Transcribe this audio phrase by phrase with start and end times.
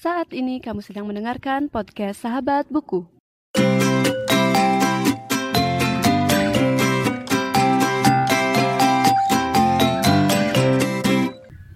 [0.00, 3.04] Saat ini kamu sedang mendengarkan podcast Sahabat Buku.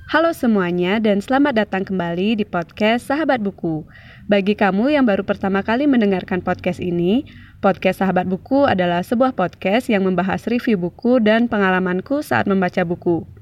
[0.09, 3.85] Halo semuanya dan selamat datang kembali di podcast Sahabat Buku.
[4.25, 7.29] Bagi kamu yang baru pertama kali mendengarkan podcast ini,
[7.61, 13.33] podcast Sahabat Buku adalah sebuah podcast yang membahas review buku dan pengalamanku saat membaca buku.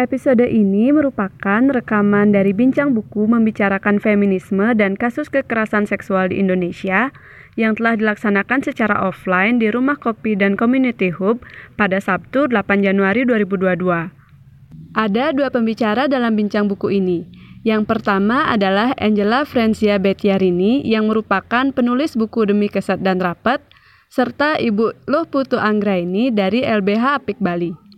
[0.00, 7.12] Episode ini merupakan rekaman dari bincang buku membicarakan feminisme dan kasus kekerasan seksual di Indonesia
[7.60, 11.44] yang telah dilaksanakan secara offline di Rumah Kopi dan Community Hub
[11.76, 14.96] pada Sabtu 8 Januari 2022.
[14.96, 17.28] Ada dua pembicara dalam bincang buku ini.
[17.68, 23.60] Yang pertama adalah Angela Francia Betiarini yang merupakan penulis buku Demi Kesat dan Rapat,
[24.08, 27.89] serta Ibu Luh Putu Anggraini dari LBH Apik Bali.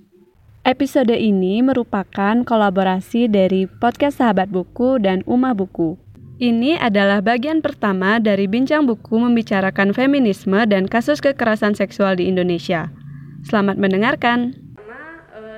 [0.63, 5.99] Episode ini merupakan kolaborasi dari podcast Sahabat Buku dan Umah Buku.
[6.39, 12.95] Ini adalah bagian pertama dari bincang buku membicarakan feminisme dan kasus kekerasan seksual di Indonesia.
[13.43, 14.55] Selamat mendengarkan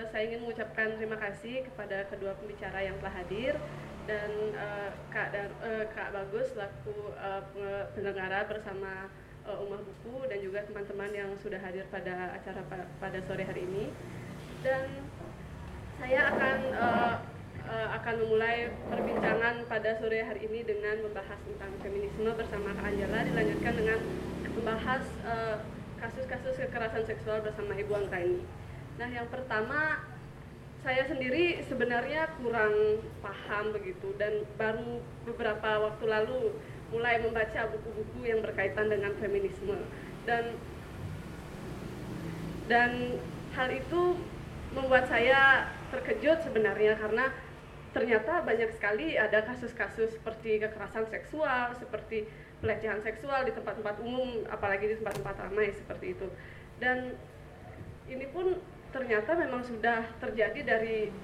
[0.09, 3.53] saya ingin mengucapkan terima kasih kepada kedua pembicara yang telah hadir
[4.09, 7.45] dan uh, Kak dan uh, Kak Bagus selaku uh,
[7.93, 9.13] penyelenggara bersama
[9.45, 13.69] uh, Umar Buku dan juga teman-teman yang sudah hadir pada acara pa pada sore hari
[13.69, 13.93] ini.
[14.65, 14.89] Dan
[16.01, 17.15] saya akan uh,
[17.69, 23.29] uh, akan memulai perbincangan pada sore hari ini dengan membahas tentang feminisme bersama Kak Anjela
[23.29, 23.99] dilanjutkan dengan
[24.57, 25.05] membahas
[26.01, 28.41] kasus-kasus uh, kekerasan seksual bersama Ibu Angka ini.
[28.97, 30.01] Nah, yang pertama
[30.81, 36.57] saya sendiri sebenarnya kurang paham begitu dan baru beberapa waktu lalu
[36.89, 39.77] mulai membaca buku-buku yang berkaitan dengan feminisme
[40.25, 40.57] dan
[42.69, 43.21] dan
[43.57, 44.17] hal itu
[44.75, 47.31] membuat saya terkejut sebenarnya karena
[47.95, 52.27] ternyata banyak sekali ada kasus-kasus seperti kekerasan seksual, seperti
[52.59, 56.27] pelecehan seksual di tempat-tempat umum, apalagi di tempat-tempat ramai seperti itu.
[56.83, 57.15] Dan
[58.11, 58.59] ini pun
[58.91, 61.15] ternyata memang sudah terjadi dari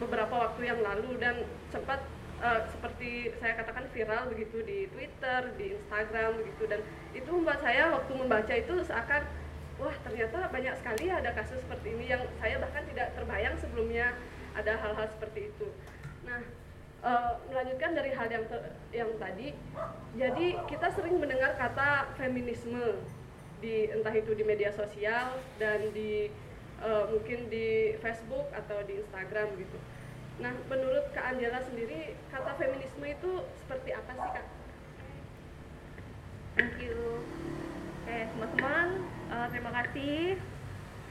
[0.00, 2.00] beberapa waktu yang lalu dan sempat
[2.40, 6.80] uh, seperti saya katakan viral begitu di Twitter, di Instagram begitu dan
[7.12, 9.22] itu membuat saya waktu membaca itu seakan
[9.78, 14.14] wah ternyata banyak sekali ada kasus seperti ini yang saya bahkan tidak terbayang sebelumnya
[14.58, 15.68] ada hal-hal seperti itu.
[16.26, 16.42] Nah,
[17.06, 18.44] uh, melanjutkan dari hal yang
[18.90, 19.54] yang tadi,
[20.18, 22.98] jadi kita sering mendengar kata feminisme
[23.62, 26.30] di entah itu di media sosial dan di
[26.82, 29.78] uh, mungkin di Facebook atau di Instagram gitu.
[30.38, 34.46] Nah, menurut Kak Anjela sendiri, kata feminisme itu seperti apa sih Kak?
[36.58, 37.22] Thank you.
[38.08, 40.40] Oke, teman-teman, uh, terima kasih.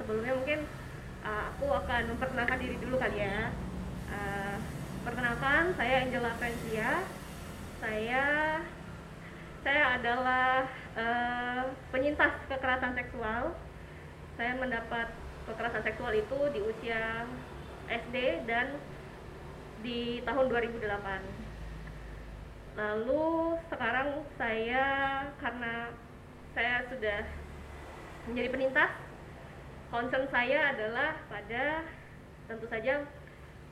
[0.01, 0.65] Sebelumnya mungkin
[1.21, 3.53] uh, aku akan memperkenalkan diri dulu kali ya.
[4.09, 4.57] Uh,
[5.05, 7.05] perkenalkan, saya Angela Francia.
[7.77, 8.25] Saya
[9.61, 10.65] saya adalah
[10.97, 13.53] uh, penyintas kekerasan seksual.
[14.33, 15.13] Saya mendapat
[15.45, 17.29] kekerasan seksual itu di usia
[17.93, 18.73] SD dan
[19.85, 20.81] di tahun 2008
[22.77, 24.85] lalu sekarang saya
[25.41, 25.89] karena
[26.57, 27.21] saya sudah
[28.25, 28.91] menjadi penintas.
[29.93, 31.85] Concern saya adalah pada
[32.49, 33.05] tentu saja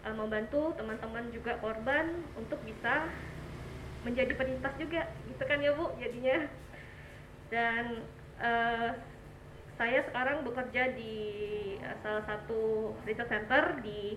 [0.06, 3.10] uh, membantu teman-teman juga korban untuk bisa
[4.06, 6.46] menjadi penintas juga gitu kan ya bu jadinya.
[7.50, 8.06] Dan
[8.38, 8.94] uh,
[9.82, 11.18] saya sekarang bekerja di
[11.82, 14.14] uh, salah satu research center di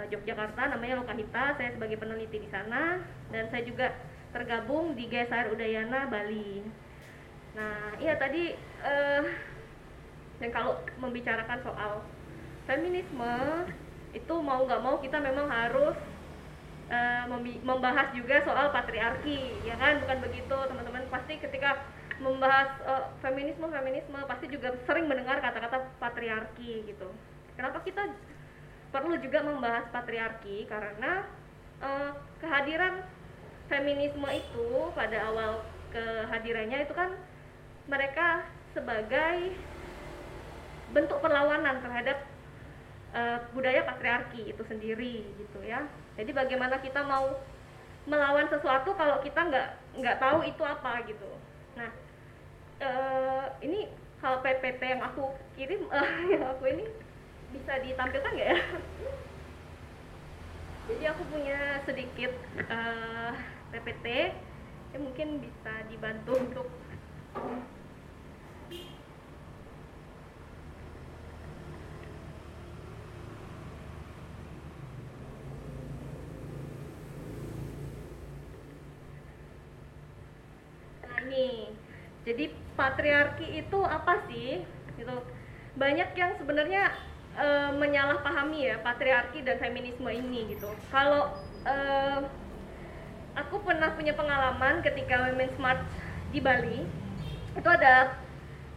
[0.00, 1.60] uh, Yogyakarta namanya Lokahita.
[1.60, 3.04] Saya sebagai peneliti di sana.
[3.28, 3.92] Dan saya juga
[4.32, 6.64] tergabung di GSR Udayana Bali
[7.54, 9.22] nah iya tadi uh,
[10.42, 12.02] dan kalau membicarakan soal
[12.66, 13.34] feminisme
[14.14, 15.94] itu mau nggak mau kita memang harus
[16.90, 17.24] uh,
[17.62, 20.00] membahas juga soal patriarki ya kan?
[20.02, 21.02] Bukan begitu teman-teman.
[21.10, 21.82] Pasti ketika
[22.22, 27.10] membahas uh, feminisme feminisme pasti juga sering mendengar kata-kata patriarki gitu.
[27.58, 28.06] Kenapa kita
[28.94, 30.66] perlu juga membahas patriarki?
[30.70, 31.26] Karena
[31.82, 33.02] uh, kehadiran
[33.66, 37.10] feminisme itu pada awal kehadirannya itu kan
[37.90, 39.54] mereka sebagai
[40.94, 42.18] bentuk perlawanan terhadap
[43.14, 45.84] uh, budaya patriarki itu sendiri gitu ya
[46.14, 47.38] jadi bagaimana kita mau
[48.04, 51.30] melawan sesuatu kalau kita nggak nggak tahu itu apa gitu
[51.74, 51.90] nah
[52.84, 53.88] uh, ini
[54.24, 56.88] kalau PPT yang aku kirim uh, yang aku ini
[57.52, 58.58] bisa ditampilkan nggak ya?
[60.88, 62.32] Jadi aku punya sedikit
[62.68, 63.32] uh,
[63.72, 64.06] PPT
[64.96, 66.68] yang mungkin bisa dibantu untuk
[82.24, 84.64] jadi patriarki itu apa sih?
[84.96, 85.16] Gitu.
[85.76, 86.92] Banyak yang sebenarnya
[87.36, 90.72] uh, menyalahpahami ya patriarki dan feminisme ini gitu.
[90.88, 91.36] Kalau
[91.68, 92.20] uh,
[93.36, 95.84] aku pernah punya pengalaman ketika Women's March
[96.32, 96.82] di Bali
[97.54, 98.18] itu ada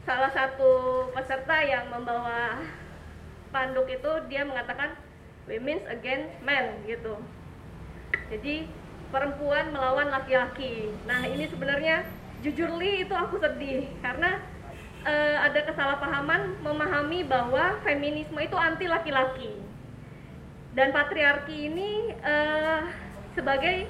[0.05, 2.61] salah satu peserta yang membawa
[3.49, 4.93] panduk itu dia mengatakan
[5.49, 7.17] women's against men gitu.
[8.27, 8.67] Jadi
[9.09, 10.91] perempuan melawan laki-laki.
[11.07, 12.03] Nah ini sebenarnya
[12.45, 13.87] jujur li itu aku sedih.
[14.01, 14.41] Karena
[15.05, 19.57] uh, ada kesalahpahaman memahami bahwa feminisme itu anti laki-laki.
[20.77, 22.85] Dan patriarki ini uh,
[23.33, 23.89] sebagai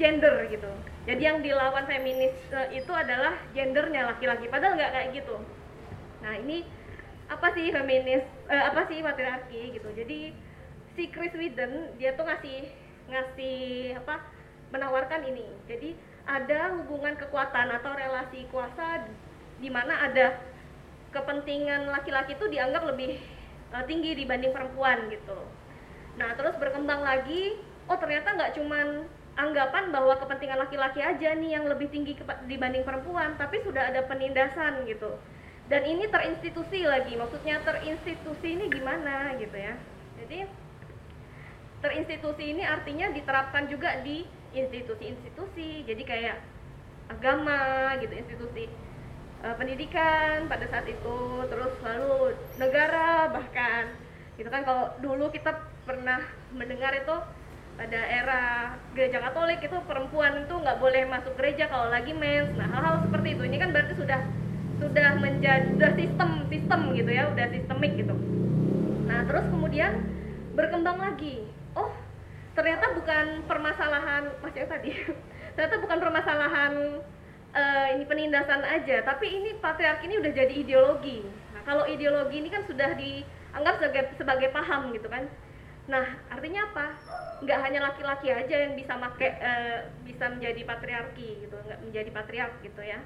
[0.00, 0.70] gender gitu.
[1.02, 4.48] Jadi yang dilawan feminis uh, itu adalah gendernya laki-laki.
[4.48, 5.36] Padahal nggak kayak gitu.
[6.22, 6.64] Nah ini
[7.28, 9.88] apa sih feminis uh, apa sih patriarki gitu.
[9.92, 10.32] Jadi
[10.96, 12.68] si Chris Whedon dia tuh ngasih
[13.12, 13.60] ngasih
[14.00, 14.24] apa
[14.72, 15.46] menawarkan ini.
[15.68, 15.92] Jadi
[16.26, 19.06] ada hubungan kekuatan atau relasi kuasa
[19.58, 20.38] di mana ada
[21.12, 23.20] kepentingan laki-laki itu dianggap lebih
[23.74, 25.38] uh, tinggi dibanding perempuan gitu.
[26.16, 31.64] Nah terus berkembang lagi, oh ternyata nggak cuman anggapan bahwa kepentingan laki-laki aja nih yang
[31.64, 32.16] lebih tinggi
[32.48, 35.16] dibanding perempuan, tapi sudah ada penindasan gitu.
[35.72, 39.72] Dan ini terinstitusi lagi, maksudnya terinstitusi ini gimana gitu ya.
[40.20, 40.44] Jadi
[41.80, 46.36] terinstitusi ini artinya diterapkan juga di institusi-institusi jadi kayak
[47.08, 48.68] agama gitu institusi
[49.44, 51.18] uh, pendidikan pada saat itu
[51.50, 53.92] terus lalu negara bahkan.
[54.40, 55.52] Gitu kan kalau dulu kita
[55.84, 56.24] pernah
[56.56, 57.16] mendengar itu
[57.72, 58.42] pada era
[58.92, 62.52] gereja Katolik itu perempuan itu nggak boleh masuk gereja kalau lagi mens.
[62.56, 64.20] Nah hal-hal seperti itu ini kan berarti sudah
[64.80, 68.14] sudah menjadi sudah sistem sistem gitu ya udah sistemik gitu.
[69.08, 69.92] Nah terus kemudian
[70.56, 71.48] berkembang lagi.
[71.76, 71.92] Oh
[72.52, 74.92] ternyata bukan permasalahan Mas Cek tadi.
[75.56, 76.72] Ternyata bukan permasalahan
[77.52, 81.24] uh, ini penindasan aja tapi ini patriarki ini udah jadi ideologi.
[81.52, 85.28] Nah kalau ideologi ini kan sudah dianggap sebagai sebagai paham gitu kan.
[85.88, 86.86] Nah artinya apa?
[87.44, 92.54] Nggak hanya laki-laki aja yang bisa make uh, bisa menjadi patriarki gitu nggak menjadi patriark
[92.64, 93.00] gitu ya.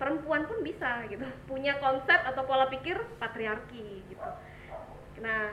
[0.00, 1.28] Perempuan pun bisa gitu.
[1.44, 4.30] Punya konsep atau pola pikir patriarki gitu.
[5.20, 5.52] Nah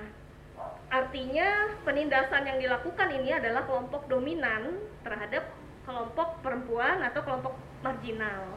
[0.87, 5.51] Artinya penindasan yang dilakukan ini adalah kelompok dominan terhadap
[5.83, 8.55] kelompok perempuan atau kelompok marginal.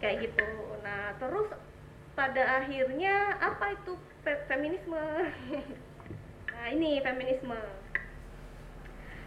[0.00, 0.48] Kayak gitu.
[0.80, 1.52] Nah, terus
[2.16, 3.94] pada akhirnya apa itu
[4.24, 4.96] fe feminisme?
[6.52, 7.60] nah, ini feminisme.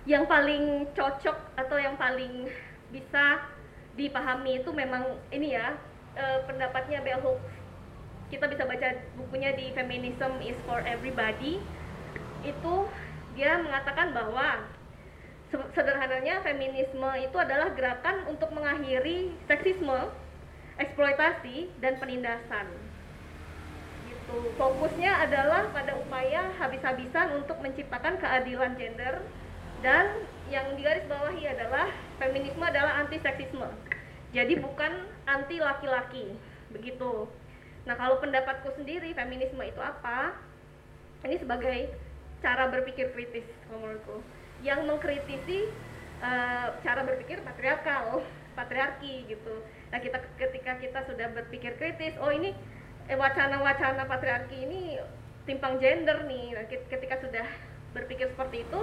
[0.10, 0.63] Yang paling
[0.98, 2.50] cocok atau yang paling
[2.90, 3.46] bisa
[3.94, 5.78] dipahami itu memang ini ya
[6.18, 7.54] e, pendapatnya Bell Hooks.
[8.34, 11.60] Kita bisa baca bukunya di Feminism is for Everybody
[12.42, 12.76] itu
[13.38, 14.66] dia mengatakan bahwa
[15.76, 20.08] sederhananya feminisme itu adalah gerakan untuk mengakhiri seksisme,
[20.80, 22.68] eksploitasi dan penindasan.
[24.08, 24.38] Gitu.
[24.56, 29.20] Fokusnya adalah pada upaya habis-habisan untuk menciptakan keadilan gender
[29.84, 31.92] dan yang digarisbawahi adalah
[32.22, 33.68] feminisme adalah anti seksisme.
[34.32, 36.32] Jadi bukan anti laki-laki,
[36.72, 37.28] begitu.
[37.84, 40.38] Nah, kalau pendapatku sendiri feminisme itu apa?
[41.28, 41.92] Ini sebagai
[42.42, 44.26] cara berpikir kritis menurutku.
[44.66, 45.70] Yang mengkritisi
[46.22, 48.22] uh, cara berpikir patriarkal
[48.58, 49.63] patriarki gitu.
[49.94, 52.54] Nah kita ketika kita sudah berpikir kritis oh ini
[53.08, 55.00] eh, wacana-wacana patriarki ini
[55.46, 56.54] timpang gender nih.
[56.54, 57.46] Nah, ketika sudah
[57.92, 58.82] berpikir seperti itu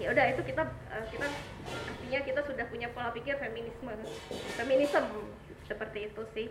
[0.00, 1.28] ya udah itu kita uh, kita
[1.68, 3.92] artinya kita sudah punya pola pikir feminisme
[4.56, 5.04] feminisme
[5.68, 6.48] seperti itu sih.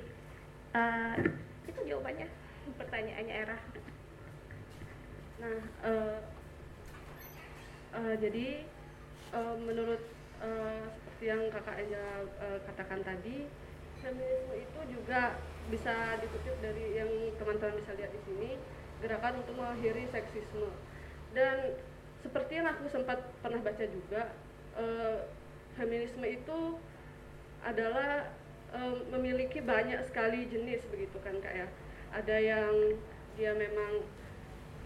[0.71, 1.19] Uh,
[1.67, 2.31] itu jawabannya
[2.79, 3.57] pertanyaannya era
[5.41, 6.21] Nah, uh,
[7.97, 8.61] uh, jadi
[9.33, 10.01] uh, menurut
[10.37, 13.49] uh, seperti yang kakak uh, katakan tadi,
[14.05, 15.41] feminisme itu juga
[15.73, 17.09] bisa dikutip dari yang
[17.41, 18.49] teman-teman bisa lihat di sini,
[19.01, 20.69] gerakan untuk mengakhiri seksisme.
[21.33, 21.73] Dan
[22.21, 24.37] seperti yang aku sempat pernah baca juga,
[24.77, 25.25] uh,
[25.73, 26.77] feminisme itu
[27.65, 28.29] adalah
[28.77, 31.67] uh, memiliki banyak sekali jenis begitu kan kak ya.
[32.13, 32.73] Ada yang
[33.41, 34.05] dia memang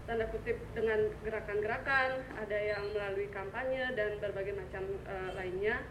[0.06, 5.82] tanda kutip dengan gerakan-gerakan, ada yang melalui kampanye dan berbagai macam uh, lainnya.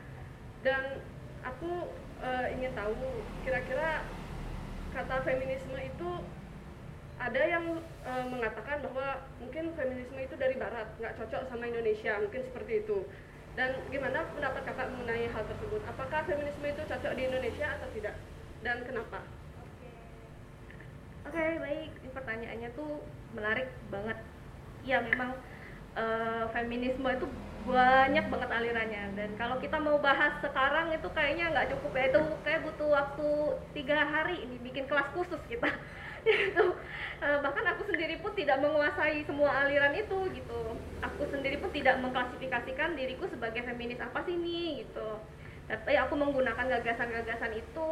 [0.63, 1.03] Dan
[1.43, 1.91] aku
[2.23, 2.95] uh, ingin tahu
[3.43, 4.07] kira-kira
[4.95, 6.09] kata feminisme itu
[7.19, 12.41] ada yang uh, mengatakan bahwa mungkin feminisme itu dari barat, nggak cocok sama Indonesia, mungkin
[12.47, 13.03] seperti itu.
[13.55, 15.79] Dan gimana pendapat kakak mengenai hal tersebut?
[15.87, 18.15] Apakah feminisme itu cocok di Indonesia atau tidak?
[18.63, 19.23] Dan kenapa?
[21.23, 21.91] Oke, okay, baik.
[22.03, 22.99] Ini pertanyaannya tuh
[23.35, 24.17] menarik banget.
[24.87, 25.35] Ya memang
[25.99, 27.27] uh, feminisme itu
[27.65, 29.03] banyak banget alirannya.
[29.17, 32.03] Dan kalau kita mau bahas sekarang itu kayaknya nggak cukup ya.
[32.13, 33.29] Itu kayak butuh waktu
[33.75, 35.67] tiga hari ini bikin kelas khusus kita.
[36.25, 36.73] Itu
[37.21, 40.73] eh, bahkan aku sendiri pun tidak menguasai semua aliran itu gitu.
[41.05, 45.21] Aku sendiri pun tidak mengklasifikasikan diriku sebagai feminis apa sih ini gitu.
[45.69, 47.87] Tapi aku menggunakan gagasan-gagasan itu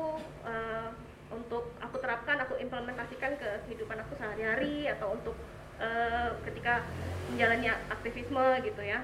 [0.50, 0.90] uh,
[1.34, 5.36] untuk aku terapkan aku implementasikan ke kehidupan aku sehari-hari atau untuk
[5.82, 6.86] uh, ketika
[7.34, 9.02] menjalani aktivisme gitu ya.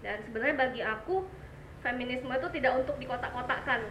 [0.00, 1.24] Dan sebenarnya bagi aku
[1.84, 3.84] feminisme itu tidak untuk dikotak-kotakkan.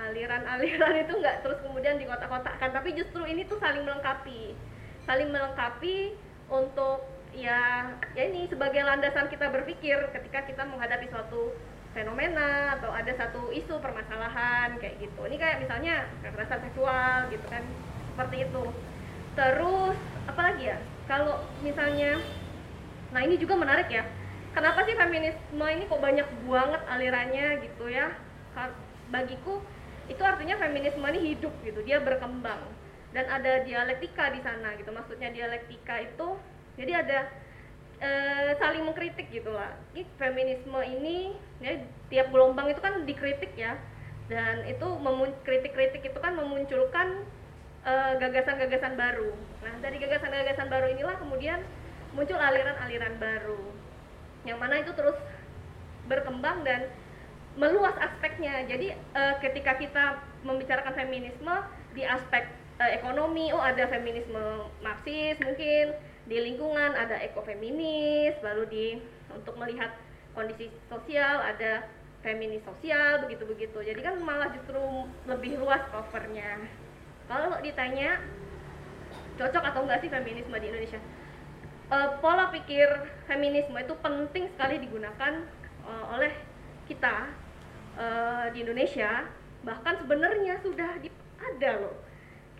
[0.00, 4.56] Aliran-aliran itu nggak terus kemudian dikotak-kotakkan tapi justru ini tuh saling melengkapi.
[5.04, 6.16] Saling melengkapi
[6.48, 7.86] untuk ya
[8.18, 11.54] ya ini sebagai landasan kita berpikir ketika kita menghadapi suatu
[11.90, 15.20] fenomena atau ada satu isu permasalahan kayak gitu.
[15.26, 17.66] Ini kayak misalnya kekerasan seksual gitu kan
[18.14, 18.64] seperti itu.
[19.34, 19.96] Terus
[20.30, 20.78] apalagi ya?
[21.10, 22.22] Kalau misalnya
[23.10, 24.06] nah ini juga menarik ya.
[24.50, 28.14] Kenapa sih feminisme ini kok banyak banget alirannya gitu ya?
[29.10, 29.62] Bagiku
[30.10, 32.62] itu artinya feminisme ini hidup gitu dia berkembang.
[33.10, 36.38] Dan ada dialektika di sana gitu maksudnya dialektika itu
[36.78, 37.18] jadi ada
[38.00, 38.10] e,
[38.56, 39.76] saling mengkritik gitu lah.
[39.92, 41.78] Ini feminisme ini ya
[42.08, 43.76] tiap gelombang itu kan dikritik ya.
[44.30, 44.86] Dan itu
[45.42, 47.26] kritik-kritik itu kan memunculkan
[47.82, 49.34] eh, gagasan-gagasan baru.
[49.58, 51.58] Nah dari gagasan-gagasan baru inilah kemudian
[52.14, 53.58] muncul aliran-aliran baru.
[54.46, 55.18] Yang mana itu terus
[56.06, 56.86] berkembang dan
[57.58, 58.62] meluas aspeknya.
[58.70, 61.54] Jadi uh, ketika kita membicarakan feminisme
[61.98, 62.46] di aspek
[62.78, 65.92] uh, ekonomi oh ada feminisme marxis mungkin
[66.28, 69.00] di lingkungan ada ekofeminis baru di
[69.32, 69.94] untuk melihat
[70.36, 71.86] kondisi sosial ada
[72.20, 76.60] feminis sosial begitu begitu jadi kan malah justru lebih luas covernya.
[77.30, 78.20] Kalau ditanya
[79.38, 81.00] cocok atau enggak sih feminisme di Indonesia?
[81.90, 82.86] Uh, pola pikir
[83.26, 85.42] feminisme itu penting sekali digunakan
[85.82, 86.30] uh, oleh
[86.86, 87.30] kita
[87.98, 89.26] uh, di Indonesia.
[89.64, 90.90] Bahkan sebenarnya sudah
[91.40, 92.09] ada loh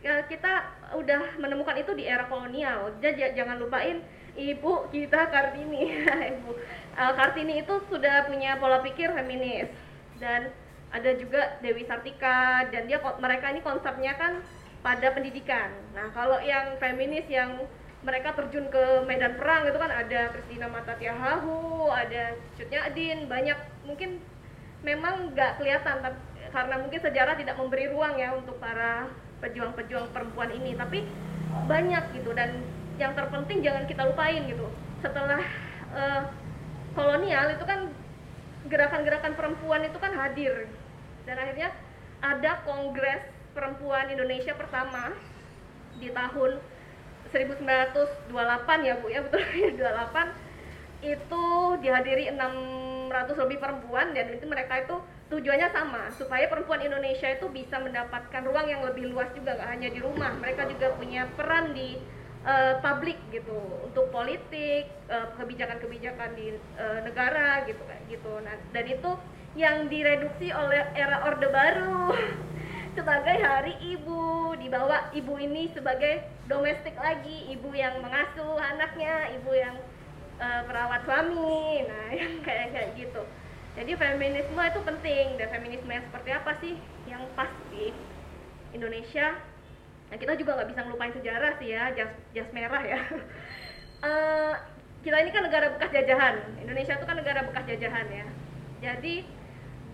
[0.01, 0.53] kita
[0.97, 2.97] udah menemukan itu di era kolonial.
[3.05, 4.01] Jadi jangan lupain
[4.33, 6.01] ibu kita Kartini.
[6.41, 6.51] Ibu.
[6.97, 9.69] Uh, Kartini itu sudah punya pola pikir feminis.
[10.17, 10.49] Dan
[10.91, 12.65] ada juga Dewi Sartika.
[12.73, 14.41] Dan dia mereka ini konsepnya kan
[14.81, 15.69] pada pendidikan.
[15.93, 17.61] Nah kalau yang feminis yang
[18.01, 23.61] mereka terjun ke medan perang itu kan ada Kristina Matatiahahu, ada Cutnya Adin, banyak.
[23.85, 24.17] Mungkin
[24.81, 30.53] memang nggak kelihatan tapi, karena mungkin sejarah tidak memberi ruang ya untuk para pejuang-pejuang perempuan
[30.55, 31.05] ini tapi
[31.67, 32.31] banyak gitu.
[32.37, 32.65] Dan
[33.01, 34.69] yang terpenting jangan kita lupain gitu.
[35.01, 35.41] Setelah
[35.97, 36.23] uh,
[36.93, 37.89] kolonial itu kan
[38.69, 40.69] gerakan-gerakan perempuan itu kan hadir.
[41.25, 41.73] Dan akhirnya
[42.21, 43.25] ada kongres
[43.57, 45.17] perempuan Indonesia pertama
[45.97, 46.61] di tahun
[47.33, 49.41] 1928 ya Bu ya betul.
[49.65, 50.51] ya 28
[51.01, 51.45] itu
[51.81, 54.97] dihadiri 600 lebih perempuan dan itu mereka itu
[55.31, 59.89] tujuannya sama supaya perempuan Indonesia itu bisa mendapatkan ruang yang lebih luas juga nggak hanya
[59.95, 60.35] di rumah.
[60.43, 61.97] Mereka juga punya peran di
[62.43, 63.57] uh, publik gitu
[63.87, 66.47] untuk politik kebijakan-kebijakan uh, di
[66.77, 68.33] uh, negara gitu gitu.
[68.43, 69.11] Nah dan itu
[69.59, 72.15] yang direduksi oleh era orde baru
[72.99, 79.75] sebagai hari ibu dibawa ibu ini sebagai domestik lagi ibu yang mengasuh anaknya ibu yang
[80.39, 83.23] uh, perawat suami nah yang kayak kayak gitu
[83.81, 85.27] jadi feminisme itu penting.
[85.41, 86.77] Dan feminisme yang seperti apa sih?
[87.09, 87.97] Yang pas di
[88.77, 89.41] Indonesia.
[90.13, 91.89] Nah kita juga nggak bisa ngelupain sejarah sih ya.
[91.97, 93.01] Jas jas merah ya.
[94.05, 94.53] Uh,
[95.05, 96.61] kita ini kan negara bekas jajahan.
[96.61, 98.27] Indonesia itu kan negara bekas jajahan ya.
[98.85, 99.25] Jadi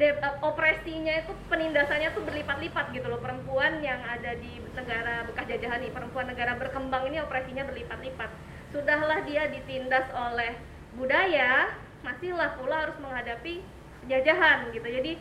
[0.02, 3.22] de, uh, opresinya itu penindasannya tuh berlipat-lipat gitu loh.
[3.22, 8.34] Perempuan yang ada di negara bekas jajahan nih perempuan negara berkembang ini opresinya berlipat-lipat.
[8.74, 10.58] Sudahlah dia ditindas oleh
[10.98, 11.70] budaya
[12.02, 13.75] masihlah pula harus menghadapi
[14.06, 14.86] jajahan gitu.
[14.86, 15.12] Jadi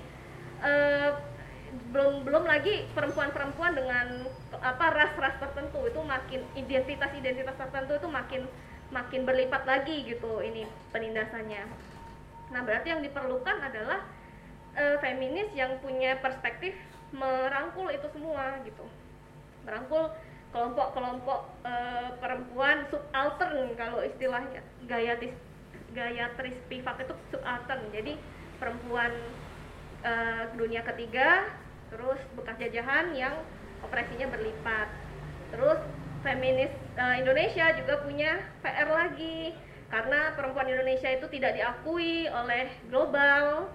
[0.62, 1.12] uh,
[1.92, 4.30] belum belum lagi perempuan-perempuan dengan
[4.64, 5.84] apa ras-ras tertentu.
[5.86, 8.42] Itu makin identitas-identitas tertentu itu makin
[8.94, 11.66] makin berlipat lagi gitu ini penindasannya.
[12.54, 14.06] Nah berarti yang diperlukan adalah
[14.78, 16.78] uh, feminis yang punya perspektif
[17.12, 18.86] merangkul itu semua gitu.
[19.66, 20.14] Merangkul
[20.54, 24.62] kelompok-kelompok uh, perempuan subaltern kalau istilahnya.
[24.86, 25.18] Gaya
[25.96, 27.82] gaya tris pivak itu subaltern.
[27.92, 28.16] Jadi
[28.58, 29.12] perempuan
[30.04, 31.50] uh, dunia ketiga
[31.94, 33.36] terus bekas jajahan yang
[33.86, 34.90] operasinya berlipat.
[35.54, 35.80] Terus
[36.26, 39.54] feminis uh, Indonesia juga punya PR lagi
[39.94, 43.70] karena perempuan Indonesia itu tidak diakui oleh global.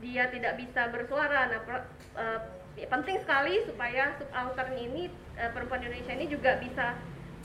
[0.00, 1.48] Dia tidak bisa bersuara.
[1.52, 1.76] Nah, per,
[2.16, 2.40] uh,
[2.80, 5.12] penting sekali supaya subaltern ini
[5.52, 6.96] perempuan Indonesia ini juga bisa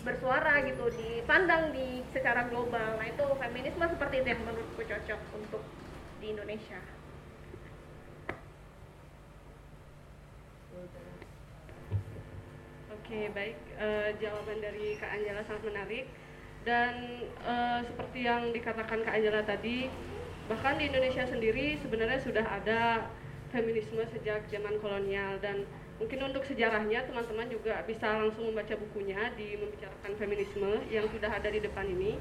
[0.06, 3.02] bersuara gitu dipandang di secara global.
[3.02, 5.62] Nah itu feminisme seperti itu yang menurutku cocok untuk
[6.26, 6.82] di Indonesia
[13.06, 13.54] Oke, baik.
[13.78, 16.10] Uh, jawaban dari Kak Anjala sangat menarik.
[16.66, 19.94] Dan uh, seperti yang dikatakan Kak Anjala tadi,
[20.50, 23.06] bahkan di Indonesia sendiri sebenarnya sudah ada
[23.54, 25.70] feminisme sejak zaman kolonial dan
[26.02, 31.54] mungkin untuk sejarahnya teman-teman juga bisa langsung membaca bukunya di membicarakan feminisme yang sudah ada
[31.54, 32.18] di depan ini.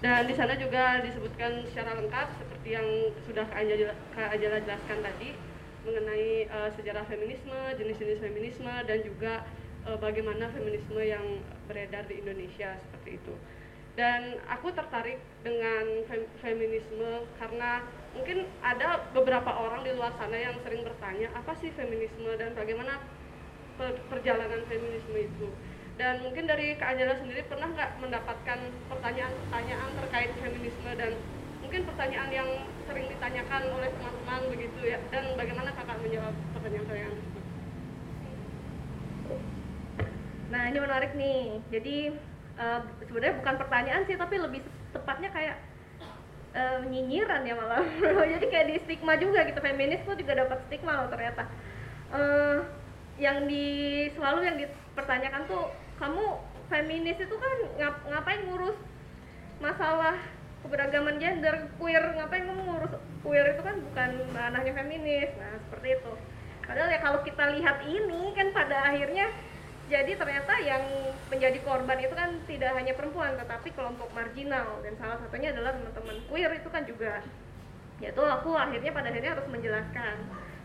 [0.00, 2.88] Dan di sana juga disebutkan secara lengkap seperti yang
[3.28, 5.36] sudah Kak Anjala, jelaskan tadi
[5.84, 9.44] mengenai uh, sejarah feminisme, jenis-jenis feminisme dan juga
[9.84, 13.34] uh, bagaimana feminisme yang beredar di Indonesia seperti itu.
[13.92, 17.84] Dan aku tertarik dengan fem feminisme karena
[18.16, 23.04] mungkin ada beberapa orang di luar sana yang sering bertanya apa sih feminisme dan bagaimana
[23.76, 25.48] per perjalanan feminisme itu.
[26.00, 31.12] Dan mungkin dari Kak Anjala sendiri pernah nggak mendapatkan pertanyaan-pertanyaan terkait feminisme dan
[31.60, 32.48] mungkin pertanyaan yang
[32.88, 37.14] sering ditanyakan oleh teman-teman begitu ya dan bagaimana kakak menjawab pertanyaan-pertanyaan?
[40.48, 41.60] Nah ini menarik nih.
[41.68, 41.96] Jadi
[42.56, 44.64] uh, sebenarnya bukan pertanyaan sih, tapi lebih
[44.96, 45.56] tepatnya kayak
[46.56, 47.84] uh, nyinyiran ya malah.
[48.40, 49.60] Jadi kayak di stigma juga gitu.
[49.60, 51.44] Feminis tuh juga dapat stigma loh ternyata.
[52.08, 52.64] Uh,
[53.20, 55.68] yang di selalu yang dipertanyakan tuh
[56.00, 56.24] kamu
[56.72, 58.78] feminis itu kan ngap, ngapain ngurus
[59.60, 60.16] masalah
[60.64, 63.52] keberagaman gender queer ngapain kamu ngurus queer?
[63.52, 65.30] Itu kan bukan ranahnya feminis.
[65.36, 66.12] Nah seperti itu.
[66.64, 69.28] Padahal ya kalau kita lihat ini kan pada akhirnya
[69.90, 70.82] jadi ternyata yang
[71.28, 74.80] menjadi korban itu kan tidak hanya perempuan tetapi kelompok marginal.
[74.80, 77.20] Dan salah satunya adalah teman-teman queer itu kan juga.
[78.00, 80.16] Yaitu aku akhirnya pada akhirnya harus menjelaskan.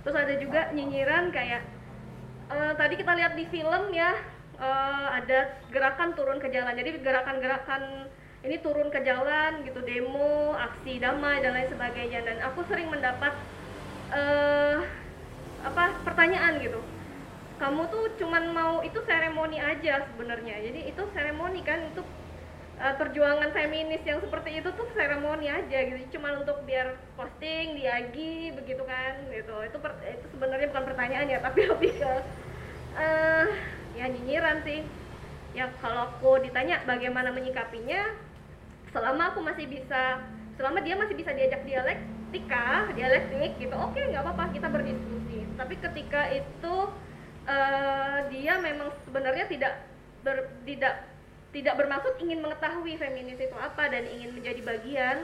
[0.05, 1.65] Terus ada juga nyinyiran kayak
[2.53, 4.13] uh, tadi kita lihat di film ya
[4.59, 6.75] uh, ada gerakan turun ke jalan.
[6.75, 8.07] Jadi gerakan-gerakan
[8.45, 12.19] ini turun ke jalan gitu demo aksi damai dan lain sebagainya.
[12.23, 13.33] Dan aku sering mendapat
[14.13, 14.85] uh,
[15.65, 16.79] apa pertanyaan gitu.
[17.55, 20.59] Kamu tuh cuman mau itu seremoni aja sebenarnya.
[20.59, 22.03] Jadi itu seremoni kan itu
[22.79, 26.19] uh, perjuangan feminis yang seperti itu tuh seremoni aja gitu.
[26.19, 28.15] Cuma untuk biar posting di IG
[28.59, 29.55] begitu kan gitu.
[29.63, 32.13] Itu itu sebenarnya bukan pertanyaan ya tapi lebih ke
[32.99, 33.47] uh,
[33.95, 34.83] ya nyinyiran sih.
[35.55, 38.11] Ya kalau aku ditanya bagaimana menyikapinya
[38.91, 40.19] selama aku masih bisa
[40.55, 45.47] selama dia masih bisa diajak dialektika dialektik gitu oke okay, nggak apa-apa kita berdiskusi.
[45.55, 46.75] Tapi ketika itu
[47.47, 49.73] uh, dia memang sebenarnya tidak
[50.23, 51.07] ber, tidak
[51.55, 55.17] tidak bermaksud ingin mengetahui feminis itu apa dan ingin menjadi bagian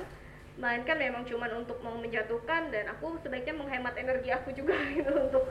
[0.56, 5.48] melainkan memang cuma untuk mau menjatuhkan dan aku sebaiknya menghemat energi aku juga gitu untuk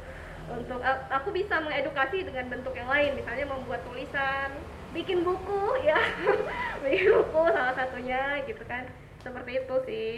[0.57, 3.19] untuk aku bisa mengedukasi dengan bentuk yang lain.
[3.19, 4.51] Misalnya membuat tulisan
[4.91, 6.01] bikin buku ya.
[6.83, 8.87] Bikin buku salah satunya gitu kan.
[9.23, 10.15] Seperti itu sih.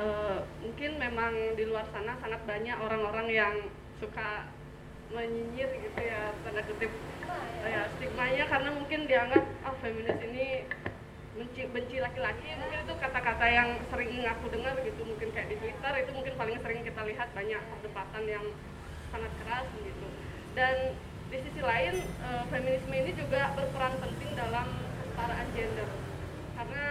[0.00, 3.54] Uh, mungkin memang di luar sana sangat banyak orang-orang yang
[4.00, 4.48] suka
[5.12, 6.88] menyinyir gitu ya tanda kutip.
[7.28, 7.84] Uh, ya.
[7.98, 10.64] Stigmanya karena mungkin dianggap ah oh, feminis ini
[11.40, 15.00] benci benci laki-laki mungkin itu kata-kata yang sering aku dengar gitu.
[15.08, 18.44] Mungkin kayak di Twitter itu mungkin paling sering kita lihat banyak perdebatan yang
[19.08, 20.06] sangat keras gitu.
[20.52, 20.92] Dan
[21.32, 24.68] di sisi lain uh, feminisme ini juga berperan penting dalam
[25.00, 25.88] kesetaraan gender.
[26.60, 26.84] Karena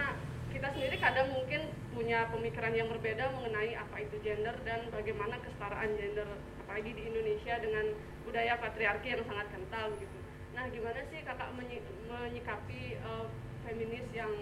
[0.50, 1.60] kita sendiri kadang mungkin
[1.94, 6.26] punya pemikiran yang berbeda mengenai apa itu gender dan bagaimana kesetaraan gender
[6.66, 7.86] apalagi di Indonesia dengan
[8.26, 10.18] budaya patriarki yang sangat kental gitu.
[10.58, 13.30] Nah, gimana sih kakak menyikapi uh,
[13.70, 14.32] feminis yang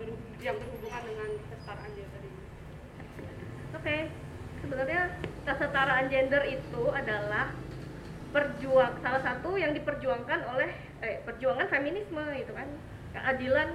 [0.00, 0.08] ber,
[0.40, 2.40] yang berhubungan dengan kesetaraan gender ini?
[2.40, 4.00] Oke, okay.
[4.64, 5.02] sebenarnya
[5.44, 7.52] kesetaraan gender itu adalah
[8.32, 10.70] perjuang salah satu yang diperjuangkan oleh
[11.04, 12.68] eh, perjuangan feminisme itu kan
[13.10, 13.68] keadilan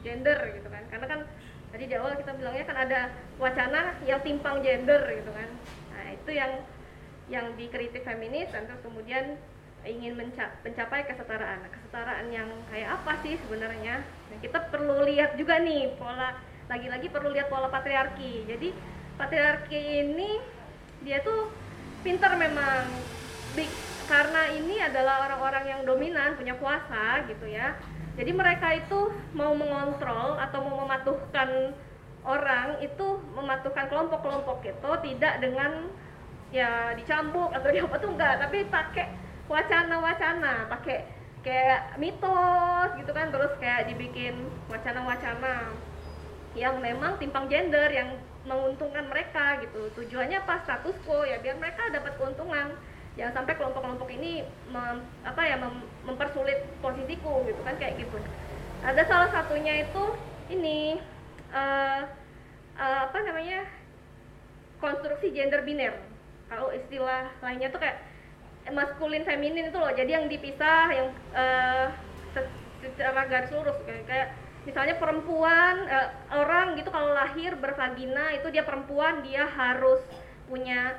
[0.00, 1.20] gender gitu kan karena kan
[1.68, 3.00] tadi di awal kita bilangnya kan ada
[3.36, 5.48] wacana yang timpang gender gitu kan
[5.92, 6.52] nah itu yang
[7.28, 9.36] yang dikritik feminis terus kemudian
[9.84, 10.16] ingin
[10.64, 11.64] mencapai kesetaraan.
[11.64, 14.00] Nah, kesetaraan yang kayak apa sih sebenarnya?
[14.02, 18.48] Nah, kita perlu lihat juga nih pola lagi-lagi perlu lihat pola patriarki.
[18.48, 18.72] Jadi
[19.20, 20.40] patriarki ini
[21.04, 21.52] dia tuh
[22.00, 22.88] pintar memang.
[23.54, 23.70] Big,
[24.10, 27.78] karena ini adalah orang-orang yang dominan punya kuasa gitu ya.
[28.14, 31.74] Jadi mereka itu mau mengontrol atau mau mematuhkan
[32.24, 35.86] orang itu mematuhkan kelompok-kelompok itu tidak dengan
[36.54, 38.34] ya dicambuk atau apa tuh enggak.
[38.42, 39.06] Tapi pakai
[39.48, 41.04] wacana-wacana pakai
[41.44, 45.76] kayak mitos gitu kan terus kayak dibikin wacana-wacana
[46.56, 48.16] yang memang timpang gender yang
[48.48, 49.90] menguntungkan mereka gitu.
[50.00, 50.64] Tujuannya apa?
[50.64, 52.76] Status quo ya biar mereka dapat keuntungan.
[53.14, 58.18] Jangan sampai kelompok-kelompok ini mem, apa ya mem, mempersulit posisiku gitu kan kayak gitu.
[58.82, 60.04] Ada salah satunya itu
[60.50, 60.98] ini
[61.54, 62.04] uh,
[62.76, 63.64] uh, apa namanya
[64.82, 65.94] konstruksi gender biner.
[66.50, 68.02] Kalau istilah lainnya tuh kayak
[68.72, 69.92] maskulin feminin itu loh.
[69.92, 71.92] Jadi yang dipisah yang uh,
[72.80, 74.28] secara garis lurus kayak, kayak
[74.64, 80.00] misalnya perempuan uh, orang gitu kalau lahir bervagina itu dia perempuan dia harus
[80.48, 80.96] punya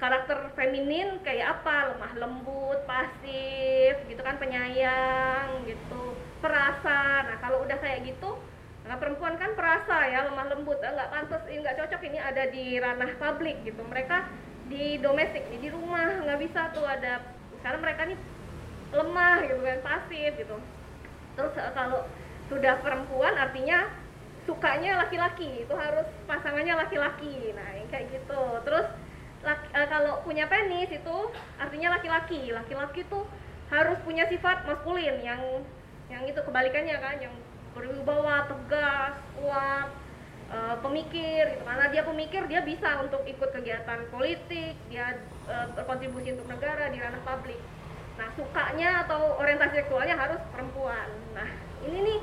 [0.00, 1.94] karakter feminin kayak apa?
[1.94, 7.28] Lemah lembut pasif gitu kan penyayang gitu perasa.
[7.28, 8.40] Nah kalau udah kayak gitu
[8.82, 10.80] nah perempuan kan perasa ya lemah lembut.
[10.80, 13.84] Nggak pantas nggak cocok ini ada di ranah publik gitu.
[13.84, 14.26] Mereka
[14.72, 17.20] di domestik nih di rumah nggak bisa tuh ada
[17.60, 18.18] karena mereka nih
[18.92, 20.56] lemah gitu kan pasif gitu.
[21.36, 22.00] Terus eh, kalau
[22.48, 23.88] sudah perempuan artinya
[24.48, 28.42] sukanya laki-laki itu harus pasangannya laki-laki nah kayak gitu.
[28.64, 28.88] Terus
[29.44, 31.16] laki, uh, kalau punya penis itu
[31.60, 33.28] artinya laki-laki laki-laki tuh
[33.68, 35.40] harus punya sifat maskulin yang
[36.08, 37.34] yang itu kebalikannya kan yang
[37.72, 39.88] berwibawa tegas kuat
[40.52, 41.62] uh, pemikir gitu.
[41.64, 47.00] Karena dia pemikir dia bisa untuk ikut kegiatan politik dia uh, berkontribusi untuk negara di
[47.00, 47.58] ranah publik.
[48.20, 51.08] Nah sukanya atau orientasi seksualnya harus perempuan.
[51.32, 51.48] Nah
[51.88, 52.18] ini nih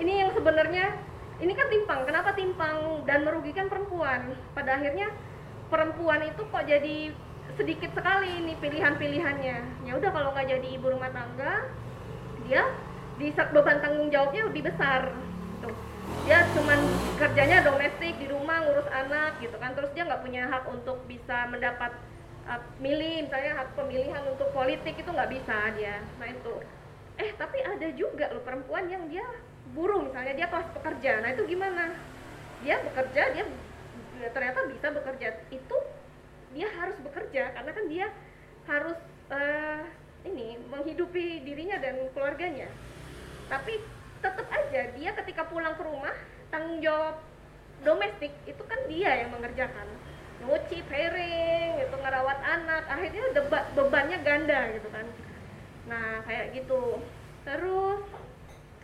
[0.00, 0.94] ini yang sebenarnya
[1.42, 2.00] ini kan timpang.
[2.06, 4.38] Kenapa timpang dan merugikan perempuan?
[4.54, 5.10] Pada akhirnya
[5.68, 7.10] perempuan itu kok jadi
[7.58, 9.56] sedikit sekali ini pilihan-pilihannya.
[9.84, 11.68] Ya udah kalau nggak jadi ibu rumah tangga
[12.46, 12.64] dia
[13.20, 15.12] di beban tanggung jawabnya lebih besar
[16.22, 16.78] dia cuman
[17.18, 19.74] kerjanya domestik di rumah ngurus anak gitu kan.
[19.74, 21.92] Terus dia nggak punya hak untuk bisa mendapat
[22.46, 25.98] uh, milih misalnya hak pemilihan untuk politik itu nggak bisa dia.
[26.22, 26.54] Nah itu.
[27.20, 29.26] Eh tapi ada juga loh perempuan yang dia
[29.74, 31.20] buruh misalnya dia pas pekerja.
[31.20, 31.94] Nah itu gimana?
[32.62, 33.44] Dia bekerja dia
[34.30, 35.28] ternyata bisa bekerja.
[35.50, 35.76] Itu
[36.52, 38.06] dia harus bekerja karena kan dia
[38.70, 38.98] harus
[39.32, 39.82] uh,
[40.22, 42.70] ini menghidupi dirinya dan keluarganya.
[43.50, 43.82] Tapi
[44.22, 46.14] tetap aja dia ketika pulang ke rumah
[46.54, 47.18] tanggung jawab
[47.82, 49.88] domestik itu kan dia yang mengerjakan.
[50.42, 55.06] Nyuci piring itu ngerawat anak akhirnya debat bebannya ganda gitu kan.
[55.90, 57.02] Nah kayak gitu.
[57.42, 58.02] Terus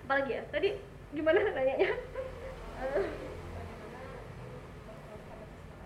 [0.06, 0.42] apa lagi ya?
[0.50, 0.68] Tadi
[1.14, 1.90] gimana nanyanya?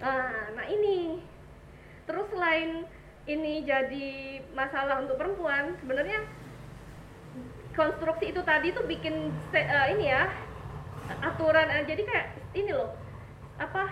[0.02, 1.22] Nah, nah ini.
[2.10, 2.84] Terus selain
[3.30, 6.26] ini jadi masalah untuk perempuan, sebenarnya
[7.72, 10.28] konstruksi itu tadi tuh bikin uh, ini ya
[11.20, 12.92] aturan uh, jadi kayak ini loh
[13.56, 13.88] apa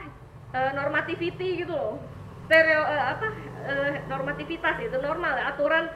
[0.54, 1.96] uh, normativity gitu loh.
[2.46, 3.28] Stereo uh, apa
[3.66, 5.86] uh, normativitas itu normal aturan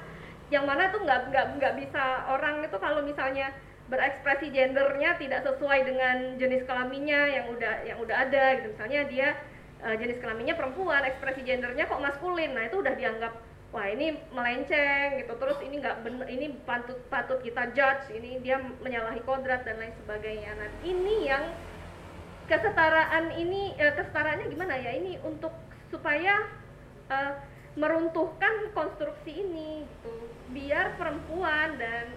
[0.53, 3.51] yang mana tuh nggak nggak nggak bisa orang itu kalau misalnya
[3.89, 8.73] berekspresi gendernya tidak sesuai dengan jenis kelaminnya yang udah yang udah ada gitu.
[8.77, 9.29] Misalnya dia
[9.85, 12.55] uh, jenis kelaminnya perempuan ekspresi gendernya kok maskulin.
[12.57, 13.33] Nah itu udah dianggap
[13.75, 15.35] wah ini melenceng gitu.
[15.35, 19.91] Terus ini nggak bener ini patut patut kita judge ini dia menyalahi kodrat dan lain
[19.99, 20.55] sebagainya.
[20.55, 21.43] Nah ini yang
[22.47, 24.95] kesetaraan ini eh, kesetaraannya gimana ya?
[24.95, 25.51] Ini untuk
[25.91, 26.47] supaya
[27.11, 27.35] uh,
[27.75, 30.15] meruntuhkan konstruksi ini gitu.
[30.55, 32.15] Biar perempuan dan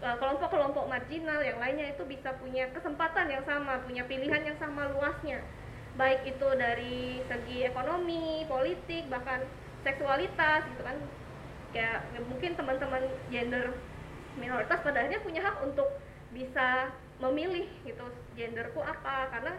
[0.00, 5.44] kelompok-kelompok marginal yang lainnya itu bisa punya kesempatan yang sama punya pilihan yang sama luasnya.
[6.00, 9.44] Baik itu dari segi ekonomi, politik, bahkan
[9.82, 10.96] seksualitas gitu kan.
[11.70, 13.74] Kayak ya mungkin teman-teman gender
[14.34, 15.88] minoritas pada akhirnya punya hak untuk
[16.34, 16.90] bisa
[17.22, 19.30] memilih gitu genderku apa.
[19.30, 19.52] Karena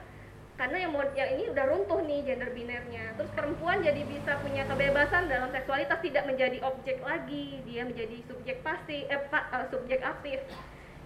[0.60, 4.62] karena yang mau yang ini udah runtuh nih gender binernya terus perempuan jadi bisa punya
[4.69, 7.63] kebebasan dalam seksualitas tidak menjadi objek lagi.
[7.65, 10.43] Dia menjadi subjek pasti eh, uh, subjek aktif.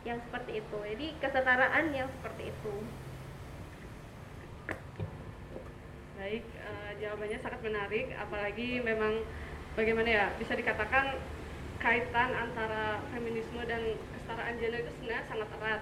[0.05, 0.77] Yang seperti itu.
[0.85, 2.73] Jadi kesetaraan yang seperti itu
[6.25, 9.21] Baik, uh, jawabannya sangat menarik, apalagi memang
[9.77, 11.21] bagaimana ya bisa dikatakan
[11.77, 15.81] kaitan antara feminisme dan kesetaraan gender itu sebenarnya sangat erat.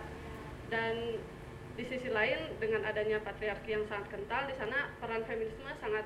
[0.68, 1.24] Dan
[1.80, 6.04] di sisi lain dengan adanya patriarki yang sangat kental di sana peran feminisme sangat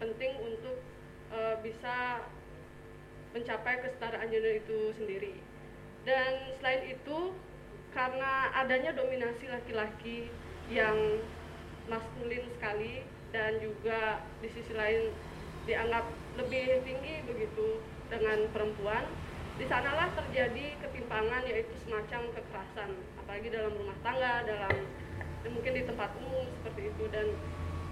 [0.00, 0.80] penting untuk
[1.28, 2.24] uh, bisa
[3.36, 5.36] mencapai kesetaraan gender itu sendiri.
[6.08, 7.36] Dan selain itu
[7.92, 10.32] karena adanya dominasi laki-laki
[10.72, 11.20] yang
[11.92, 15.10] maskulin sekali dan juga di sisi lain
[15.66, 16.06] dianggap
[16.38, 19.02] lebih tinggi begitu dengan perempuan
[19.58, 24.74] di sanalah terjadi ketimpangan yaitu semacam kekerasan apalagi dalam rumah tangga dalam
[25.50, 27.04] mungkin di tempat umum seperti itu.
[27.10, 27.26] Dan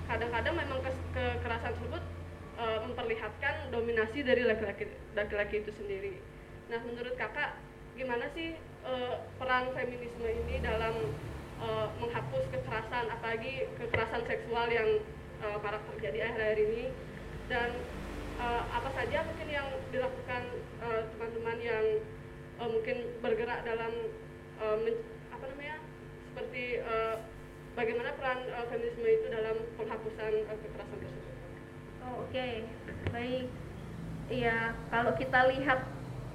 [0.07, 2.02] kadang-kadang memang ke kekerasan tersebut
[2.59, 6.14] e, memperlihatkan dominasi dari laki-laki laki-laki itu sendiri.
[6.70, 7.59] Nah menurut kakak
[7.94, 8.92] gimana sih e,
[9.38, 11.14] peran feminisme ini dalam
[11.62, 11.68] e,
[12.02, 14.98] menghapus kekerasan apalagi kekerasan seksual yang
[15.42, 16.85] uh, para terjadi akhir-akhir ini
[17.50, 17.70] dan
[18.38, 20.42] uh, apa saja mungkin yang dilakukan
[20.81, 21.87] uh, teman-teman uh, yang
[22.62, 23.92] uh, mungkin bergerak dalam
[24.62, 24.78] uh,
[25.35, 25.76] apa namanya
[26.33, 27.16] seperti uh,
[27.74, 31.35] bagaimana peran uh, feminisme itu dalam penghapusan uh, kekerasan tersebut.
[32.02, 32.52] Oh, Oke, okay.
[33.14, 33.46] baik.
[34.33, 35.81] Iya, kalau kita lihat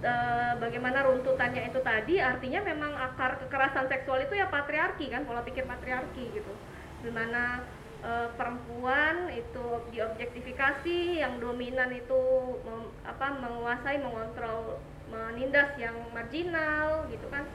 [0.06, 5.42] uh, bagaimana runtutannya itu tadi, artinya memang akar kekerasan seksual itu ya patriarki kan, pola
[5.42, 6.54] pikir patriarki gitu,
[7.02, 7.66] di mana
[8.04, 12.22] uh, perempuan itu diobjektifikasi, yang dominan itu
[12.66, 17.48] mem, apa menguasai, mengontrol, menindas yang marginal gitu kan.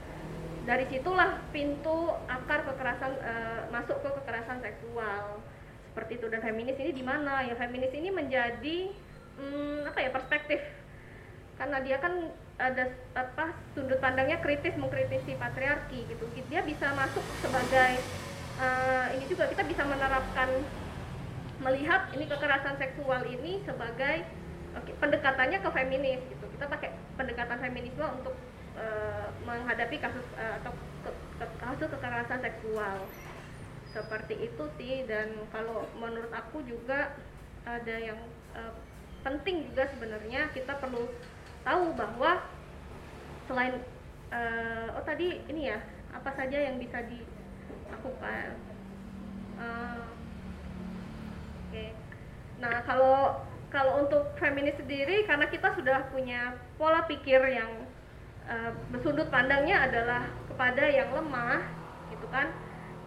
[0.62, 5.42] Dari situlah pintu akar kekerasan uh, masuk ke kekerasan seksual.
[5.90, 6.26] Seperti itu.
[6.30, 7.42] Dan feminis ini di mana?
[7.42, 8.94] Ya feminis ini menjadi
[9.42, 10.62] hmm, apa ya perspektif.
[11.58, 12.30] Karena dia kan
[12.62, 16.24] ada apa sudut pandangnya kritis mengkritisi patriarki gitu.
[16.46, 17.98] Dia bisa masuk sebagai
[18.62, 20.48] uh, ini juga kita bisa menerapkan
[21.62, 24.26] melihat ini kekerasan seksual ini sebagai
[24.78, 26.46] okay, pendekatannya ke feminis gitu.
[26.58, 28.34] Kita pakai pendekatan feminisme untuk
[28.78, 30.72] uh, menghadapi kasus uh, atau
[31.02, 31.10] ke,
[31.42, 32.96] ke, kasus kekerasan seksual.
[33.92, 37.12] Seperti itu sih dan kalau menurut aku juga
[37.62, 38.18] ada yang
[38.56, 38.74] uh,
[39.22, 41.06] penting juga sebenarnya kita perlu
[41.62, 42.42] tahu bahwa
[43.46, 43.78] selain
[44.34, 45.78] uh, oh tadi ini ya
[46.10, 47.04] apa saja yang bisa
[47.72, 48.48] dilakukan
[49.56, 51.70] uh, oke.
[51.70, 51.90] Okay.
[52.60, 57.88] nah kalau kalau untuk feminis sendiri karena kita sudah punya pola pikir yang
[58.44, 61.64] uh, bersudut pandangnya adalah kepada yang lemah
[62.12, 62.52] gitu kan.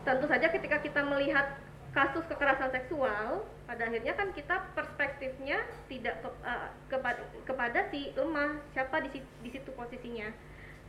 [0.02, 1.62] Tentu saja ketika kita melihat
[1.94, 8.58] kasus kekerasan seksual pada akhirnya kan kita perspektifnya tidak ke, uh, kepada, kepada si lemah
[8.74, 10.34] siapa di, di situ posisinya?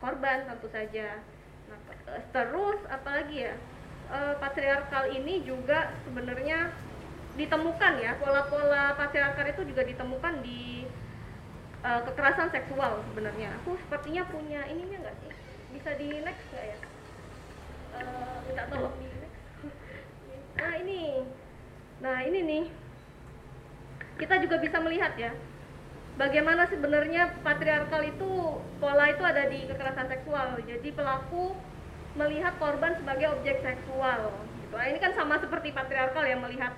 [0.01, 1.21] Korban tentu saja
[1.69, 1.79] nah,
[2.33, 3.55] terus apalagi ya?
[4.07, 6.71] Uh, patriarkal ini juga sebenarnya
[7.35, 8.15] ditemukan ya.
[8.23, 10.87] Pola-pola patriarkal itu juga ditemukan di
[11.83, 13.51] uh, kekerasan seksual sebenarnya.
[13.63, 15.33] Aku sepertinya punya ininya nggak sih?
[15.75, 16.79] Bisa di next nggak ya?
[17.99, 19.43] Uh, minta tolong di next.
[20.55, 21.03] Nah ini.
[21.99, 22.65] Nah ini nih.
[24.17, 25.35] Kita juga bisa melihat ya
[26.17, 30.57] bagaimana sebenarnya patriarkal itu pola itu ada di kekerasan seksual.
[30.65, 31.57] Jadi pelaku
[32.17, 34.33] melihat korban sebagai objek seksual
[34.65, 34.75] gitu.
[34.75, 36.73] Nah, ini kan sama seperti patriarkal yang melihat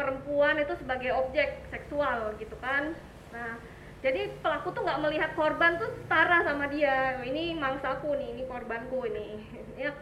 [0.00, 2.96] perempuan itu sebagai objek seksual gitu kan.
[3.36, 3.60] Nah
[4.00, 7.20] jadi pelaku tuh nggak melihat korban tuh setara sama dia.
[7.20, 9.28] Ini mangsaku nih ini korbanku ini.
[9.80, 9.96] Ya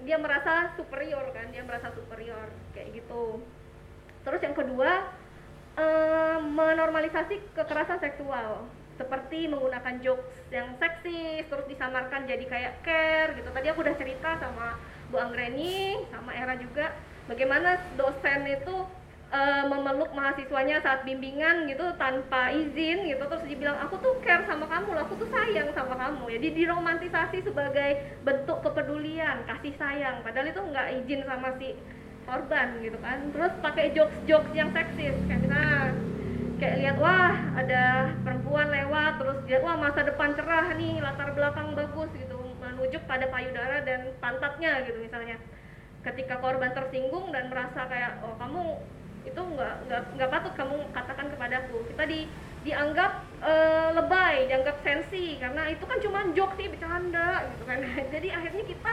[0.00, 3.44] dia merasa superior kan dia merasa superior kayak gitu.
[4.24, 5.12] Terus yang kedua
[5.78, 8.66] uh, menormalisasi kekerasan seksual.
[8.94, 13.50] Seperti menggunakan jokes yang seksis terus disamarkan jadi kayak care gitu.
[13.50, 14.78] Tadi aku udah cerita sama
[15.10, 16.94] Bu Anggreni sama Era juga
[17.26, 18.86] bagaimana dosen itu
[19.34, 23.26] uh, memeluk mahasiswanya saat bimbingan gitu tanpa izin gitu.
[23.26, 26.30] Terus dia bilang aku tuh care sama kamu aku tuh sayang sama kamu.
[26.38, 30.22] Jadi diromantisasi sebagai bentuk kepedulian kasih sayang.
[30.22, 31.74] Padahal itu nggak izin sama si
[32.24, 33.30] korban gitu kan.
[33.30, 35.94] Terus pakai jokes jokes yang seksis kayak misalnya
[36.58, 41.76] kayak lihat wah ada perempuan lewat terus lihat wah masa depan cerah nih latar belakang
[41.76, 45.36] bagus gitu menuju pada payudara dan pantatnya gitu misalnya.
[46.04, 48.76] Ketika korban tersinggung dan merasa kayak oh kamu
[49.24, 51.76] itu nggak nggak nggak patut kamu katakan kepadaku.
[51.92, 52.28] Kita di
[52.64, 53.12] dianggap
[53.44, 57.78] uh, lebay dianggap sensi karena itu kan cuma jokes sih bercanda gitu kan.
[58.14, 58.92] Jadi akhirnya kita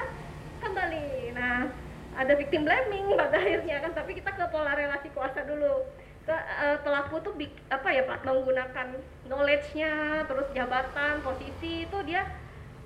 [0.63, 1.08] kembali.
[1.36, 5.88] Nah ada victim blaming pada akhirnya kan tapi kita ke pola relasi kuasa dulu.
[6.21, 8.93] Ke uh, pelaku tuh bik, apa ya pak menggunakan
[9.26, 12.30] knowledge-nya terus jabatan posisi itu dia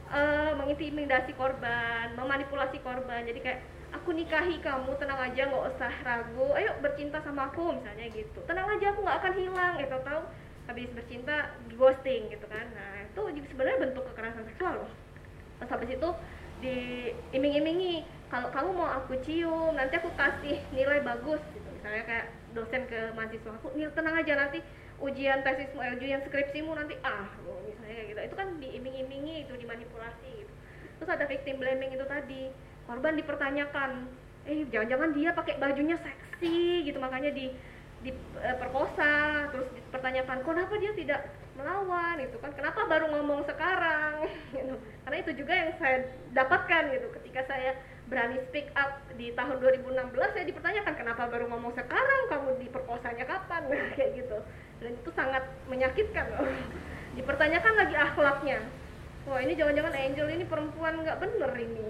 [0.08, 3.28] uh, mengintimidasi korban memanipulasi korban.
[3.28, 3.60] Jadi kayak
[3.92, 6.48] aku nikahi kamu tenang aja nggak usah ragu.
[6.56, 8.40] Ayo bercinta sama aku misalnya gitu.
[8.48, 9.96] Tenang aja aku nggak akan hilang gitu.
[10.00, 10.22] Tahu
[10.72, 11.36] habis bercinta
[11.76, 12.66] ghosting gitu kan.
[12.72, 14.92] Nah itu sebenarnya bentuk kekerasan seksual loh.
[15.60, 16.10] Pas habis itu
[16.64, 21.70] diiming-imingi kalau kamu mau aku cium nanti aku kasih nilai bagus gitu.
[21.78, 22.26] Misalnya kayak
[22.58, 24.60] dosen ke mahasiswa aku nil tenang aja nanti
[24.98, 28.20] ujian tesismu eh, ujian skripsimu nanti ah loh, misalnya kayak gitu.
[28.32, 30.54] Itu kan diiming-imingi itu dimanipulasi gitu.
[31.02, 32.50] Terus ada victim blaming itu tadi
[32.90, 33.92] korban dipertanyakan
[34.46, 36.98] eh jangan-jangan dia pakai bajunya seksi gitu.
[36.98, 37.54] Makanya di
[38.06, 41.22] diperkosa terus dipertanyakan kenapa dia tidak
[41.58, 42.22] melawan?
[42.22, 44.26] Itu kan kenapa baru ngomong sekarang?
[44.56, 44.76] Gitu.
[45.06, 45.98] karena itu juga yang saya
[46.34, 51.74] dapatkan gitu ketika saya berani speak up di tahun 2016 saya dipertanyakan kenapa baru ngomong
[51.74, 52.22] sekarang?
[52.30, 53.66] Kamu diperkosanya kapan?
[53.98, 54.38] Kayak gitu.
[54.82, 56.46] Dan itu sangat menyakitkan loh.
[57.18, 58.60] Dipertanyakan lagi akhlaknya.
[59.26, 61.90] Wah ini jangan-jangan Angel ini perempuan nggak bener ini.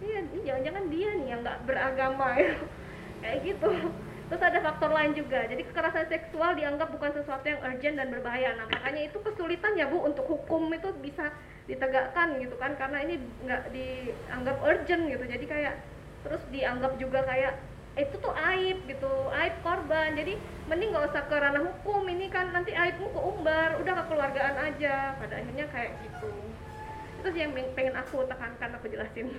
[0.00, 2.56] Iya ini jangan-jangan dia nih yang nggak beragama ya.
[3.20, 3.70] Kayak gitu.
[4.32, 5.44] Terus ada faktor lain juga.
[5.44, 8.56] Jadi kekerasan seksual dianggap bukan sesuatu yang urgent dan berbahaya.
[8.56, 11.28] Nah makanya itu kesulitan ya bu untuk hukum itu bisa
[11.70, 15.24] ditegakkan gitu kan karena ini nggak dianggap urgent gitu.
[15.24, 15.74] Jadi kayak
[16.26, 17.54] terus dianggap juga kayak
[17.94, 19.14] itu tuh aib gitu.
[19.30, 20.18] Aib korban.
[20.18, 20.34] Jadi
[20.66, 22.02] mending nggak usah ke ranah hukum.
[22.10, 23.78] Ini kan nanti aibmu keumbar.
[23.78, 25.14] Udah kekeluargaan aja.
[25.14, 26.34] Pada akhirnya kayak gitu.
[27.22, 29.30] Itu sih yang pengen aku tekankan aku jelasin.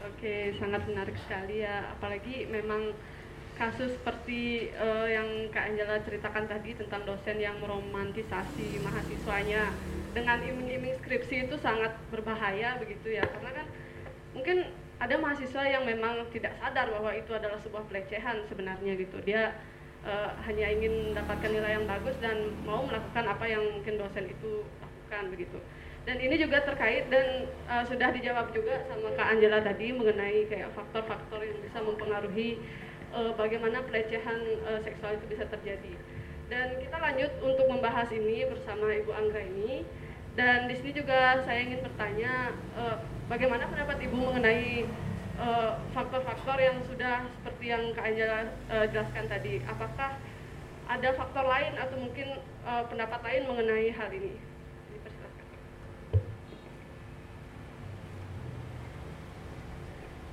[0.00, 1.96] Oke, sangat menarik sekali ya.
[1.96, 2.92] Apalagi memang
[3.60, 9.68] kasus seperti uh, yang Kak Angela ceritakan tadi tentang dosen yang meromantisasi mahasiswanya
[10.16, 13.28] dengan iming-iming skripsi itu sangat berbahaya begitu ya.
[13.28, 13.66] Karena kan
[14.32, 14.64] mungkin
[14.96, 19.20] ada mahasiswa yang memang tidak sadar bahwa itu adalah sebuah pelecehan sebenarnya gitu.
[19.28, 19.52] Dia
[20.08, 24.64] uh, hanya ingin mendapatkan nilai yang bagus dan mau melakukan apa yang mungkin dosen itu
[24.80, 25.60] lakukan begitu
[26.08, 30.72] dan ini juga terkait dan uh, sudah dijawab juga sama Kak Angela tadi mengenai kayak
[30.72, 32.56] faktor-faktor yang bisa mempengaruhi
[33.14, 35.94] uh, bagaimana pelecehan uh, seksual itu bisa terjadi.
[36.50, 39.86] Dan kita lanjut untuk membahas ini bersama Ibu Anggra ini.
[40.38, 44.86] Dan di sini juga saya ingin bertanya uh, bagaimana pendapat Ibu mengenai
[45.96, 49.64] faktor-faktor uh, yang sudah seperti yang Kak Angela uh, jelaskan tadi.
[49.64, 50.20] Apakah
[50.90, 52.28] ada faktor lain atau mungkin
[52.66, 54.34] uh, pendapat lain mengenai hal ini?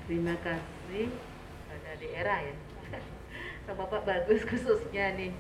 [0.08, 1.12] Terima kasih
[1.68, 2.67] pada daerah ya.
[3.68, 5.32] Bapak bagus khususnya nih.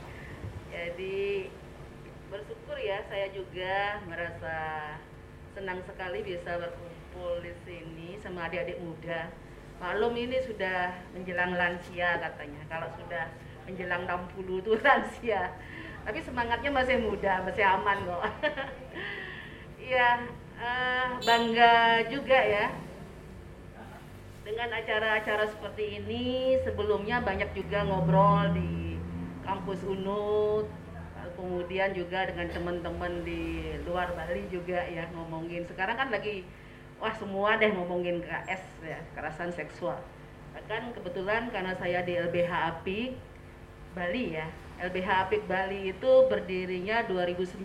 [0.67, 1.47] Jadi
[2.27, 4.57] bersyukur ya saya juga merasa
[5.55, 9.31] senang sekali bisa berkumpul di sini sama adik-adik muda.
[9.79, 12.61] Maklum ini sudah menjelang lansia katanya.
[12.67, 13.31] Kalau sudah
[13.63, 15.55] menjelang 60 itu lansia.
[16.03, 18.23] Tapi semangatnya masih muda, masih aman kok.
[19.87, 20.19] Iya,
[20.59, 22.67] uh, bangga juga ya
[24.47, 28.95] dengan acara-acara seperti ini sebelumnya banyak juga ngobrol di
[29.43, 30.71] kampus UNUD
[31.35, 35.67] kemudian juga dengan teman-teman di luar Bali juga ya ngomongin.
[35.67, 36.47] Sekarang kan lagi
[36.97, 39.99] wah semua deh ngomongin KS ya kekerasan seksual.
[40.55, 43.19] Bahkan kebetulan karena saya di LBH APIK
[43.93, 44.47] Bali ya
[44.79, 47.59] LBH APIK Bali itu berdirinya 2009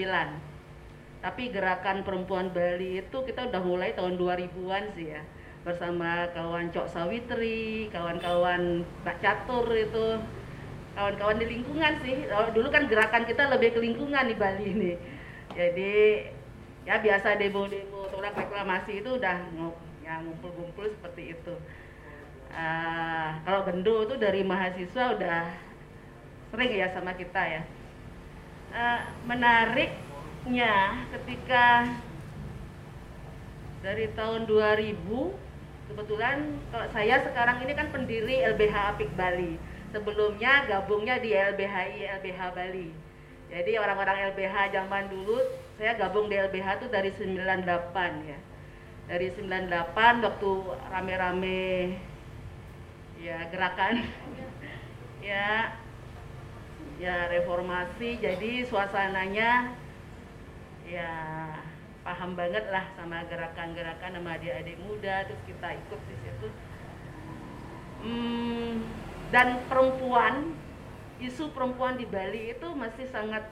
[1.22, 5.22] tapi gerakan perempuan Bali itu kita udah mulai tahun 2000-an sih ya
[5.62, 10.18] bersama kawan Cok Sawitri, kawan-kawan Mbak Catur itu,
[10.98, 12.26] kawan-kawan di lingkungan sih.
[12.26, 14.92] Dulu kan gerakan kita lebih ke lingkungan di Bali ini.
[15.54, 15.94] Jadi
[16.82, 19.38] ya biasa demo-demo tolak reklamasi itu udah
[20.02, 21.54] yang ngumpul-ngumpul seperti itu.
[22.52, 25.40] Uh, kalau Gendo itu dari mahasiswa udah
[26.52, 27.62] sering ya sama kita ya.
[28.72, 31.86] Uh, menariknya ketika
[33.80, 35.41] dari tahun 2000
[35.92, 39.60] kebetulan kalau saya sekarang ini kan pendiri LBH Apik Bali.
[39.92, 42.88] Sebelumnya gabungnya di LBHI LBH Bali.
[43.52, 45.36] Jadi orang-orang LBH zaman dulu
[45.76, 48.38] saya gabung di LBH itu dari 98 ya.
[49.12, 50.50] Dari 98 waktu
[50.88, 52.00] rame-rame
[53.20, 53.94] ya gerakan.
[55.22, 55.78] Ya
[56.98, 58.18] ya reformasi.
[58.18, 59.70] Jadi suasananya
[60.82, 61.14] ya
[62.02, 66.48] paham banget lah sama gerakan-gerakan sama adik-adik muda terus kita ikut di situ.
[68.02, 68.82] Hmm,
[69.30, 70.58] dan perempuan
[71.22, 73.46] isu perempuan di Bali itu masih sangat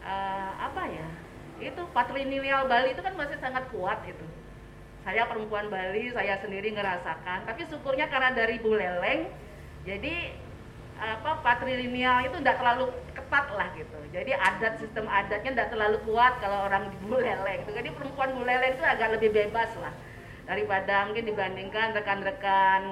[0.00, 1.08] uh, apa ya
[1.60, 4.24] itu patrilineal Bali itu kan masih sangat kuat itu.
[5.04, 9.28] Saya perempuan Bali saya sendiri ngerasakan tapi syukurnya karena dari Buleleng
[9.84, 10.32] jadi
[11.00, 12.92] apa patrilineal itu tidak terlalu
[13.30, 13.98] ketat lah gitu.
[14.10, 18.74] Jadi adat sistem adatnya tidak terlalu kuat kalau orang di Buleleng itu jadi perempuan Buleleng
[18.74, 19.94] itu agak lebih bebas lah.
[20.50, 22.82] Daripada mungkin dibandingkan rekan-rekan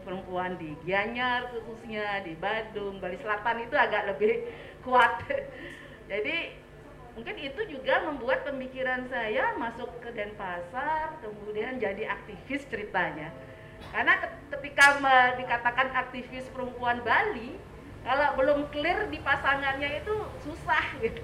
[0.00, 4.48] perempuan di Gianyar khususnya di Badung Bali Selatan itu agak lebih
[4.88, 5.28] kuat.
[6.08, 6.56] Jadi
[7.12, 13.28] mungkin itu juga membuat pemikiran saya masuk ke Denpasar kemudian jadi aktivis ceritanya.
[13.92, 14.16] Karena
[14.48, 14.96] ketika
[15.36, 17.60] dikatakan aktivis perempuan Bali,
[18.02, 21.22] kalau belum clear di pasangannya itu susah gitu.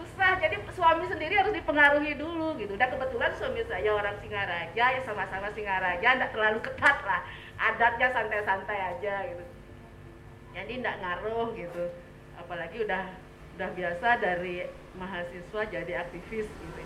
[0.00, 2.78] susah, jadi suami sendiri harus dipengaruhi dulu gitu.
[2.78, 7.20] Dan kebetulan suami saya orang Singaraja, ya sama-sama Singaraja, tidak terlalu ketat lah.
[7.60, 9.44] Adatnya santai-santai aja gitu.
[10.56, 11.84] Jadi tidak ngaruh gitu.
[12.40, 13.04] Apalagi udah
[13.60, 14.64] udah biasa dari
[14.96, 16.82] mahasiswa jadi aktivis gitu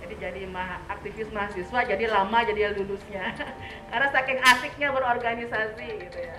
[0.00, 3.36] jadi jadi ma aktivis mahasiswa jadi lama jadi lulusnya
[3.92, 6.36] karena saking asiknya berorganisasi gitu ya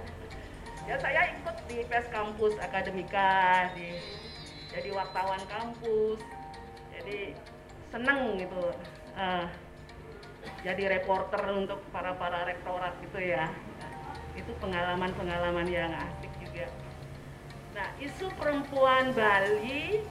[0.88, 4.00] ya saya ikut di pes kampus akademika di
[4.72, 6.24] jadi wartawan kampus.
[6.96, 7.36] Jadi
[7.92, 8.72] seneng gitu
[9.16, 9.46] uh,
[10.64, 13.52] jadi reporter untuk para para rektorat gitu ya.
[14.40, 16.72] Itu pengalaman-pengalaman yang asik juga.
[17.76, 20.02] Nah isu perempuan Bali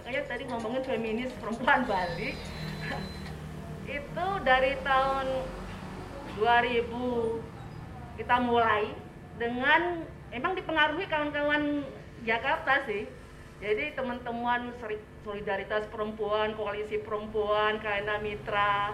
[0.00, 2.38] makanya tadi ngomongin feminis perempuan Bali
[3.86, 5.26] itu dari tahun
[6.38, 9.05] 2000 kita mulai
[9.36, 11.84] dengan emang dipengaruhi kawan-kawan
[12.24, 13.08] Jakarta sih.
[13.56, 14.68] Jadi teman-teman
[15.24, 18.92] solidaritas perempuan, koalisi perempuan, Kaina Mitra,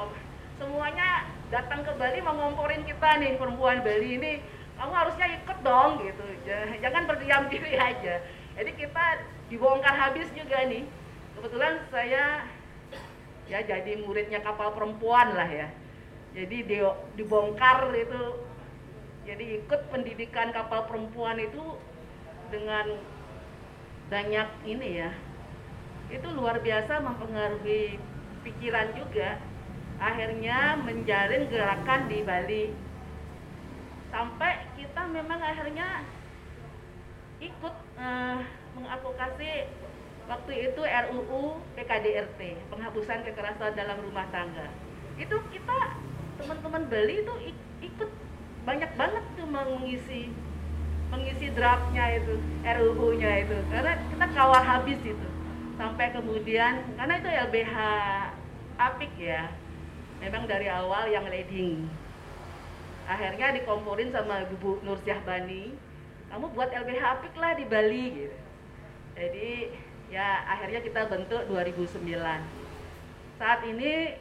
[0.00, 0.08] oh,
[0.56, 4.32] semuanya datang ke Bali mau ngomporin kita nih perempuan Bali ini.
[4.80, 6.24] Kamu harusnya ikut dong gitu.
[6.80, 8.22] Jangan berdiam diri aja.
[8.56, 9.04] Jadi kita
[9.52, 10.88] dibongkar habis juga nih.
[11.36, 12.48] Kebetulan saya
[13.48, 15.68] ya jadi muridnya kapal perempuan lah ya.
[16.32, 16.78] Jadi di,
[17.18, 18.47] dibongkar itu
[19.28, 21.76] jadi ikut pendidikan kapal perempuan itu
[22.48, 22.96] dengan
[24.08, 25.12] banyak ini ya.
[26.08, 28.00] Itu luar biasa mempengaruhi
[28.40, 29.36] pikiran juga.
[30.00, 32.64] Akhirnya menjalin gerakan di Bali.
[34.08, 36.08] Sampai kita memang akhirnya
[37.44, 38.40] ikut uh,
[38.80, 39.68] mengadvokasi
[40.24, 42.40] waktu itu RUU PKDRT
[42.72, 44.72] penghapusan kekerasan dalam rumah tangga.
[45.20, 46.00] Itu kita
[46.40, 47.67] teman-teman Bali itu ikut
[48.68, 50.28] banyak banget tuh mengisi
[51.08, 53.56] mengisi draftnya itu RUU-nya itu.
[53.72, 55.28] Karena kita kawal habis itu.
[55.80, 57.74] Sampai kemudian karena itu LBH
[58.76, 59.48] apik ya.
[60.20, 61.88] Memang dari awal yang leading.
[63.08, 65.72] Akhirnya dikomporin sama Bu Nur Syahbani.
[66.28, 68.38] Kamu buat LBH apik lah di Bali gitu.
[69.16, 69.72] Jadi
[70.12, 72.04] ya akhirnya kita bentuk 2009
[73.36, 74.16] saat ini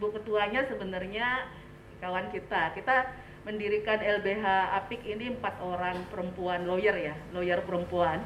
[0.00, 1.44] bu ketuanya sebenarnya
[2.00, 2.72] kawan kita.
[2.72, 4.44] Kita mendirikan LBH
[4.80, 8.24] Apik ini empat orang perempuan lawyer ya lawyer perempuan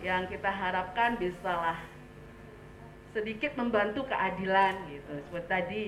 [0.00, 1.78] yang kita harapkan bisalah
[3.12, 5.84] sedikit membantu keadilan gitu seperti tadi.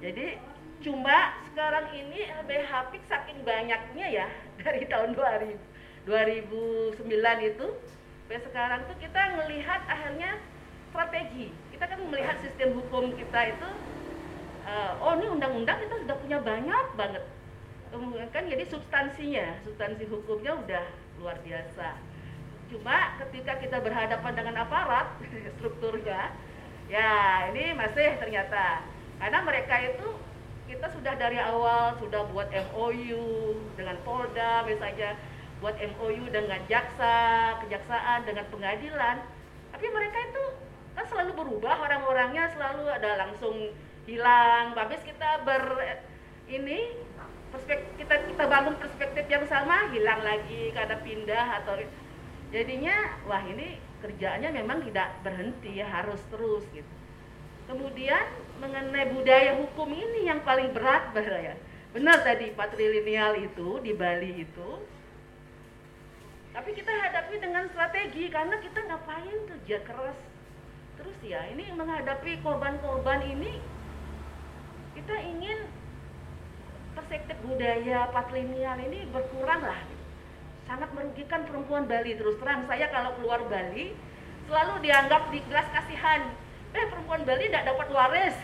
[0.00, 0.26] Jadi
[0.80, 4.26] cuma sekarang ini LBH Apik saking banyaknya ya
[4.64, 7.00] dari tahun 2000 2009
[7.48, 7.66] itu
[8.24, 10.36] sampai sekarang tuh kita melihat akhirnya
[10.92, 11.48] strategi.
[11.72, 13.68] Kita kan melihat sistem hukum kita itu
[14.68, 17.24] uh, oh ini undang-undang kita sudah punya banyak banget
[18.30, 20.86] kan jadi substansinya substansi hukumnya udah
[21.22, 21.94] luar biasa
[22.72, 25.06] cuma ketika kita berhadapan dengan aparat
[25.58, 26.34] strukturnya
[26.90, 27.10] ya
[27.54, 28.82] ini masih ternyata
[29.22, 30.08] karena mereka itu
[30.64, 35.14] kita sudah dari awal sudah buat MOU dengan Polda misalnya
[35.64, 39.16] buat MOU dengan jaksa, kejaksaan, dengan pengadilan.
[39.72, 40.44] Tapi mereka itu
[40.92, 43.72] kan selalu berubah orang-orangnya selalu ada langsung
[44.04, 44.76] hilang.
[44.76, 45.64] Habis kita ber
[46.52, 46.92] ini
[47.54, 51.78] perspektif kita kita bangun perspektif yang sama hilang lagi karena pindah atau
[52.50, 52.96] jadinya
[53.30, 56.94] wah ini kerjaannya memang tidak berhenti ya harus terus gitu.
[57.64, 58.26] Kemudian
[58.60, 61.56] mengenai budaya hukum ini yang paling berat bahaya.
[61.94, 64.70] Benar tadi patrilineal itu di Bali itu
[66.54, 70.18] tapi kita hadapi dengan strategi karena kita ngapain kerja keras
[70.94, 73.58] terus ya ini menghadapi korban-korban ini
[74.94, 75.66] kita ingin
[76.94, 79.80] perspektif budaya patrilineal ini berkurang lah.
[80.64, 82.64] Sangat merugikan perempuan Bali terus terang.
[82.64, 83.92] Saya kalau keluar Bali
[84.48, 86.32] selalu dianggap di kelas kasihan.
[86.72, 88.36] Eh perempuan Bali tidak dapat waris.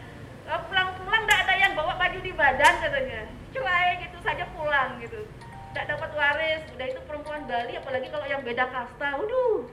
[0.70, 3.26] Pulang-pulang tidak ada yang bawa baju di badan katanya.
[3.50, 5.26] Cerai gitu saja pulang gitu.
[5.74, 6.62] Tidak dapat waris.
[6.78, 9.18] Udah itu perempuan Bali apalagi kalau yang beda kasta.
[9.18, 9.66] Waduh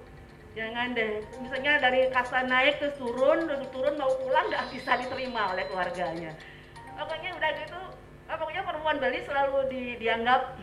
[0.54, 1.22] jangan deh.
[1.42, 6.34] Misalnya dari kasta naik ke turun turun mau pulang nggak bisa diterima oleh keluarganya.
[6.94, 7.82] Pokoknya udah gitu
[8.30, 10.56] oh, pokoknya perempuan Bali selalu di, dianggap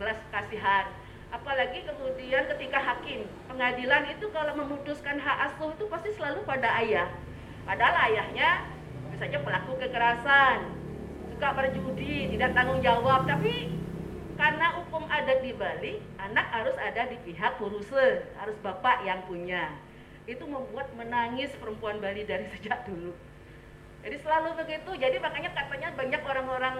[0.00, 0.86] belas kasihan.
[1.34, 7.10] Apalagi kemudian ketika hakim pengadilan itu kalau memutuskan hak asuh itu pasti selalu pada ayah.
[7.66, 8.70] Padahal ayahnya
[9.10, 10.70] misalnya pelaku kekerasan
[11.34, 13.26] suka berjudi tidak tanggung jawab.
[13.26, 13.74] Tapi
[14.38, 19.74] karena hukum adat di Bali anak harus ada di pihak puruse harus bapak yang punya.
[20.30, 23.25] Itu membuat menangis perempuan Bali dari sejak dulu
[24.06, 24.90] jadi selalu begitu.
[25.02, 26.76] Jadi makanya katanya banyak orang-orang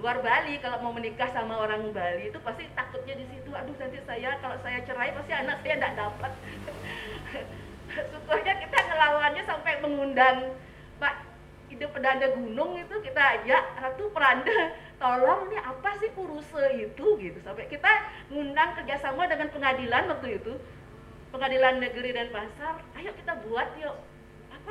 [0.00, 4.00] luar Bali kalau mau menikah sama orang Bali itu pasti takutnya di situ aduh nanti
[4.08, 6.32] saya kalau saya cerai pasti anak saya tidak dapat.
[8.10, 10.56] Syukurnya kita ngelawannya sampai mengundang
[10.96, 11.14] Pak
[11.68, 17.06] ide pedanda gunung itu kita ajak Ratu Peranda tolong ini apa sih uruse itu?
[17.20, 17.38] Gitu.
[17.44, 17.92] Sampai kita
[18.32, 20.56] ngundang kerjasama dengan pengadilan waktu itu
[21.36, 24.13] pengadilan negeri dan pasar ayo kita buat yuk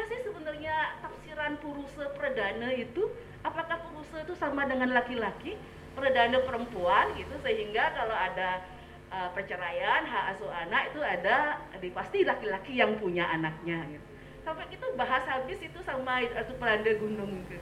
[0.02, 3.14] sih sebenarnya tafsiran puruse perdana itu?
[3.46, 5.54] Apakah puruse itu sama dengan laki-laki
[5.94, 8.66] perdana perempuan gitu sehingga kalau ada
[9.14, 11.62] uh, perceraian hak asuh anak itu ada
[11.94, 14.08] pasti laki-laki yang punya anaknya gitu.
[14.42, 17.62] Sampai kita bahas habis itu sama itu Pelanda Gunung gitu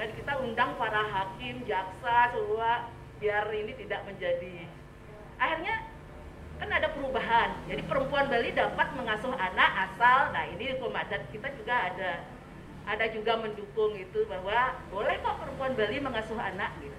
[0.00, 2.88] dan kita undang para hakim jaksa semua
[3.20, 4.64] biar ini tidak menjadi
[5.36, 5.89] akhirnya
[6.60, 7.50] kan ada perubahan.
[7.64, 11.24] Jadi perempuan Bali dapat mengasuh anak asal nah ini hukum adat.
[11.32, 12.10] Kita juga ada
[12.84, 16.98] ada juga mendukung itu bahwa boleh kok perempuan Bali mengasuh anak gitu.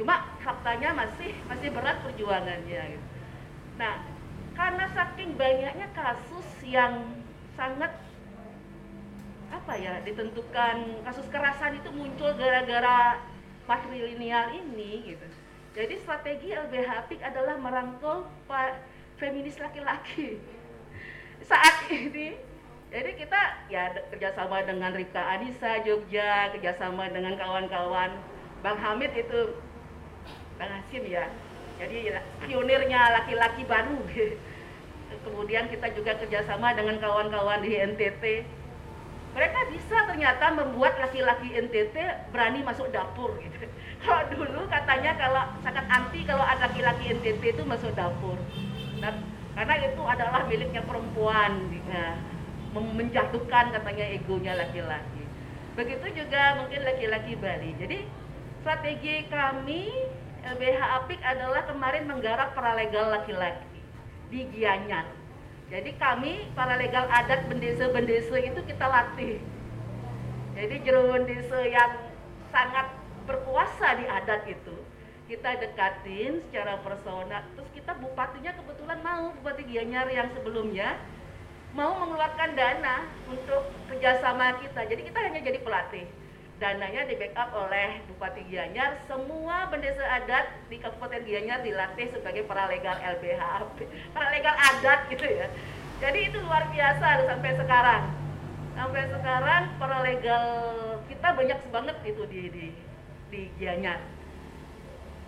[0.00, 3.06] Cuma faktanya masih masih berat perjuangannya gitu.
[3.76, 4.00] nah
[4.56, 7.12] karena saking banyaknya kasus yang
[7.60, 7.92] sangat
[9.52, 13.20] apa ya ditentukan kasus kekerasan itu muncul gara-gara
[13.68, 15.26] patrilineal ini gitu
[15.76, 18.24] jadi strategi LBH PIK adalah merangkul
[19.20, 20.40] feminis laki-laki
[21.52, 22.32] saat ini.
[22.88, 28.08] Jadi kita ya kerjasama dengan Rika Anissa Jogja, kerjasama dengan kawan-kawan
[28.64, 29.52] Bang Hamid itu
[30.56, 31.28] Bang Hasim ya.
[31.76, 32.08] Jadi
[32.48, 34.00] pionirnya laki-laki baru.
[35.28, 38.48] Kemudian kita juga kerjasama dengan kawan-kawan di NTT
[39.36, 41.92] mereka bisa ternyata membuat laki-laki NTT
[42.32, 43.68] berani masuk dapur gitu.
[44.04, 48.36] Kalau dulu katanya kalau sangat anti kalau ada laki-laki NTT itu masuk dapur.
[49.02, 49.12] Nah,
[49.56, 52.14] karena itu adalah miliknya perempuan, nah,
[52.76, 55.24] menjatuhkan katanya egonya laki-laki.
[55.80, 57.72] Begitu juga mungkin laki-laki Bali.
[57.80, 57.98] Jadi
[58.60, 59.88] strategi kami
[60.44, 63.80] LBH Apik adalah kemarin menggarap paralegal laki-laki
[64.28, 65.15] di Gianyar
[65.66, 69.42] jadi kami para legal adat bendesa-bendesa itu kita latih.
[70.54, 72.06] Jadi jero bendesa yang
[72.54, 72.86] sangat
[73.26, 74.76] berkuasa di adat itu
[75.26, 77.42] kita dekatin secara personal.
[77.58, 81.02] Terus kita bupatinya kebetulan mau bupati Gianyar yang sebelumnya
[81.74, 84.86] mau mengeluarkan dana untuk kerjasama kita.
[84.86, 86.06] Jadi kita hanya jadi pelatih
[86.56, 88.96] dananya di backup oleh Bupati Gianyar.
[89.04, 93.42] Semua bendesa adat di Kabupaten Gianyar dilatih sebagai paralegal LBH
[94.16, 95.48] paralegal adat gitu ya.
[96.00, 98.02] Jadi itu luar biasa sampai sekarang.
[98.76, 100.46] Sampai sekarang paralegal
[101.08, 102.66] kita banyak banget itu di di
[103.28, 104.00] di Gianyar.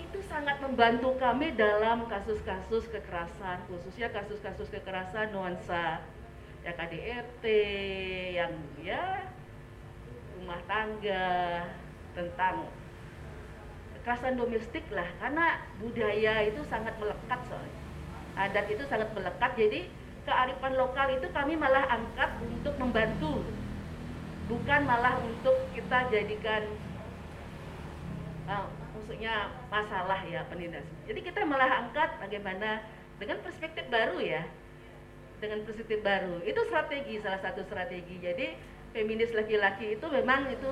[0.01, 6.01] Itu sangat membantu kami dalam kasus-kasus kekerasan khususnya kasus-kasus kekerasan nuansa
[6.65, 7.45] ya KDRT
[8.41, 9.29] yang ya
[10.39, 11.67] rumah tangga
[12.15, 12.71] tentang
[13.99, 15.07] kekerasan domestik lah.
[15.19, 17.79] Karena budaya itu sangat melekat soalnya.
[18.39, 19.91] Adat itu sangat melekat jadi
[20.23, 23.43] kearifan lokal itu kami malah angkat untuk membantu.
[24.49, 26.65] Bukan malah untuk kita jadikan
[28.49, 30.85] uh, maksudnya masalah ya penindas.
[31.05, 32.81] Jadi kita malah angkat bagaimana
[33.21, 34.47] dengan perspektif baru ya.
[35.43, 36.41] Dengan perspektif baru.
[36.45, 38.17] Itu strategi salah satu strategi.
[38.21, 40.71] Jadi feminis laki-laki itu memang itu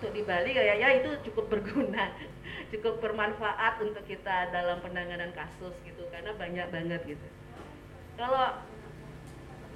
[0.00, 2.08] untuk di Bali kayaknya itu cukup berguna
[2.72, 7.26] cukup bermanfaat untuk kita dalam penanganan kasus gitu karena banyak banget gitu.
[8.16, 8.56] Kalau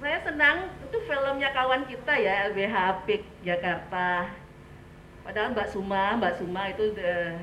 [0.01, 4.33] saya senang itu filmnya kawan kita ya LBH Apik Jakarta.
[5.21, 7.37] Padahal Mbak Suma Mbak Suma itu de,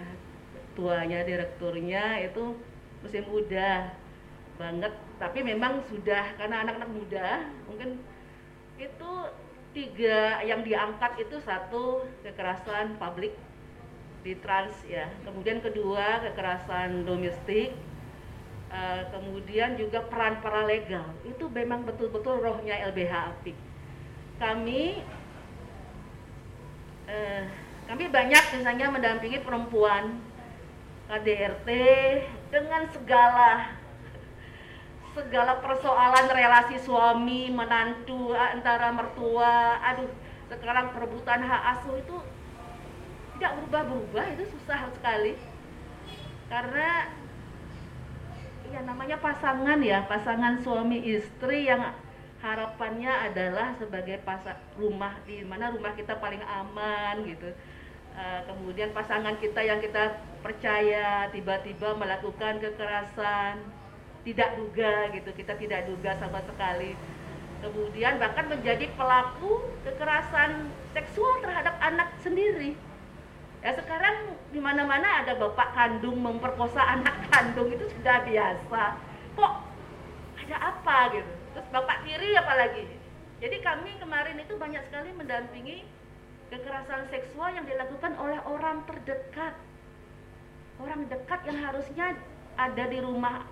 [0.75, 2.59] tuanya direkturnya itu
[3.07, 3.95] masih muda
[4.59, 4.91] banget
[5.23, 8.03] tapi memang sudah karena anak-anak muda mungkin
[8.79, 9.13] itu
[9.77, 13.35] tiga yang diangkat itu satu kekerasan publik
[14.23, 15.11] di trans ya.
[15.27, 17.75] Kemudian kedua kekerasan domestik.
[18.69, 21.09] Uh, kemudian juga peran paralegal.
[21.25, 23.57] Itu memang betul-betul rohnya LBH Apik.
[24.37, 25.01] Kami
[27.09, 27.43] uh,
[27.89, 30.21] kami banyak misalnya mendampingi perempuan
[31.09, 31.69] KDRT
[32.53, 33.78] dengan segala
[35.19, 40.07] segala persoalan relasi suami menantu antara mertua aduh
[40.47, 42.17] sekarang perebutan hak asuh itu
[43.37, 45.35] tidak berubah-berubah itu susah sekali.
[46.49, 47.11] Karena
[48.69, 51.93] ya namanya pasangan ya pasangan suami istri yang
[52.39, 57.51] harapannya adalah sebagai pasang rumah di mana rumah kita paling aman gitu.
[58.19, 63.63] Uh, kemudian pasangan kita yang kita percaya tiba-tiba melakukan kekerasan
[64.27, 66.99] tidak duga gitu kita tidak duga sama sekali
[67.59, 72.79] kemudian bahkan menjadi pelaku kekerasan seksual terhadap anak sendiri
[73.59, 78.83] Ya sekarang di mana-mana ada bapak kandung memperkosa anak kandung itu sudah biasa.
[79.35, 79.53] Kok
[80.47, 81.33] ada apa gitu?
[81.55, 82.87] Terus bapak tiri apalagi?
[83.39, 85.87] Jadi kami kemarin itu banyak sekali mendampingi
[86.51, 89.55] kekerasan seksual yang dilakukan oleh orang terdekat.
[90.79, 92.15] Orang dekat yang harusnya
[92.55, 93.43] ada di rumah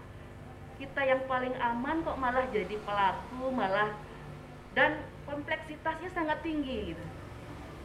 [0.77, 3.97] kita yang paling aman kok malah jadi pelaku, malah
[4.77, 7.05] dan kompleksitasnya sangat tinggi gitu.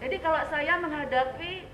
[0.03, 1.65] Jadi kalau saya menghadapi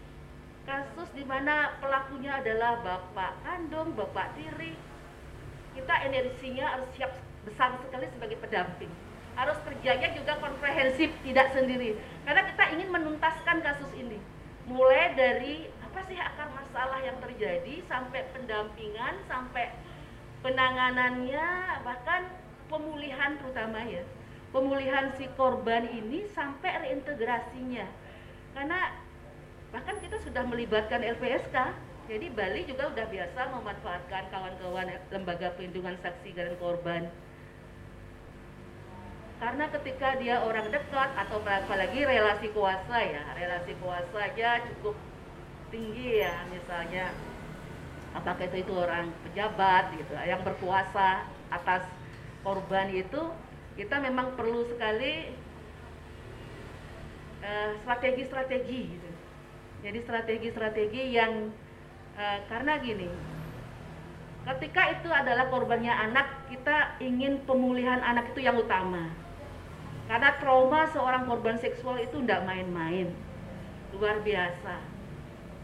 [0.67, 4.75] kasus di mana pelakunya adalah bapak kandung, bapak tiri,
[5.73, 7.15] kita energinya harus siap
[7.47, 8.91] besar sekali sebagai pendamping.
[9.37, 11.93] harus kerjanya juga komprehensif tidak sendiri
[12.25, 14.17] karena kita ingin menuntaskan kasus ini
[14.65, 19.69] mulai dari apa sih akar masalah yang terjadi sampai pendampingan sampai
[20.45, 21.47] penanganannya
[21.81, 22.29] bahkan
[22.67, 24.03] pemulihan terutama ya
[24.51, 27.87] pemulihan si korban ini sampai reintegrasinya.
[28.55, 28.95] Karena
[29.69, 31.55] bahkan kita sudah melibatkan LPSK
[32.07, 37.11] jadi Bali juga sudah biasa memanfaatkan kawan-kawan lembaga perlindungan saksi dan korban.
[39.37, 44.97] Karena ketika dia orang dekat atau apalagi relasi kuasa ya relasi kuasa aja cukup
[45.69, 47.13] tinggi ya misalnya
[48.17, 51.85] apakah itu itu orang pejabat gitu yang berkuasa atas
[52.41, 53.21] korban itu
[53.77, 55.29] kita memang perlu sekali
[57.45, 59.09] eh, strategi-strategi uh, gitu.
[59.85, 61.53] Jadi strategi-strategi yang
[62.17, 63.05] uh, karena gini,
[64.49, 69.13] ketika itu adalah korbannya anak, kita ingin pemulihan anak itu yang utama.
[70.09, 73.13] Karena trauma seorang korban seksual itu tidak main-main,
[73.93, 74.96] luar biasa.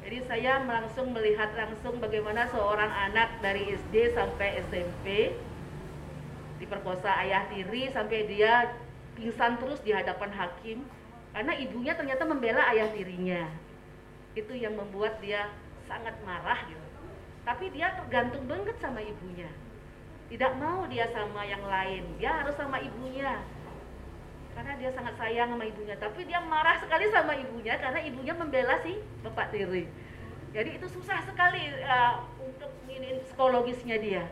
[0.04, 5.32] Jadi saya langsung melihat langsung bagaimana seorang anak dari SD sampai SMP
[6.60, 8.76] diperkosa ayah tiri sampai dia
[9.16, 10.84] pingsan terus di hadapan hakim.
[11.32, 13.48] Karena ibunya ternyata membela ayah tirinya.
[14.36, 15.50] Itu yang membuat dia
[15.88, 16.88] sangat marah gitu.
[17.48, 19.50] Tapi dia tergantung banget sama ibunya.
[20.28, 22.04] Tidak mau dia sama yang lain.
[22.20, 23.40] Dia harus sama ibunya
[24.54, 25.96] karena dia sangat sayang sama ibunya.
[25.98, 29.90] Tapi dia marah sekali sama ibunya karena ibunya membela si bapak tiri.
[30.54, 34.24] Jadi itu susah sekali uh, untuk ini psikologisnya dia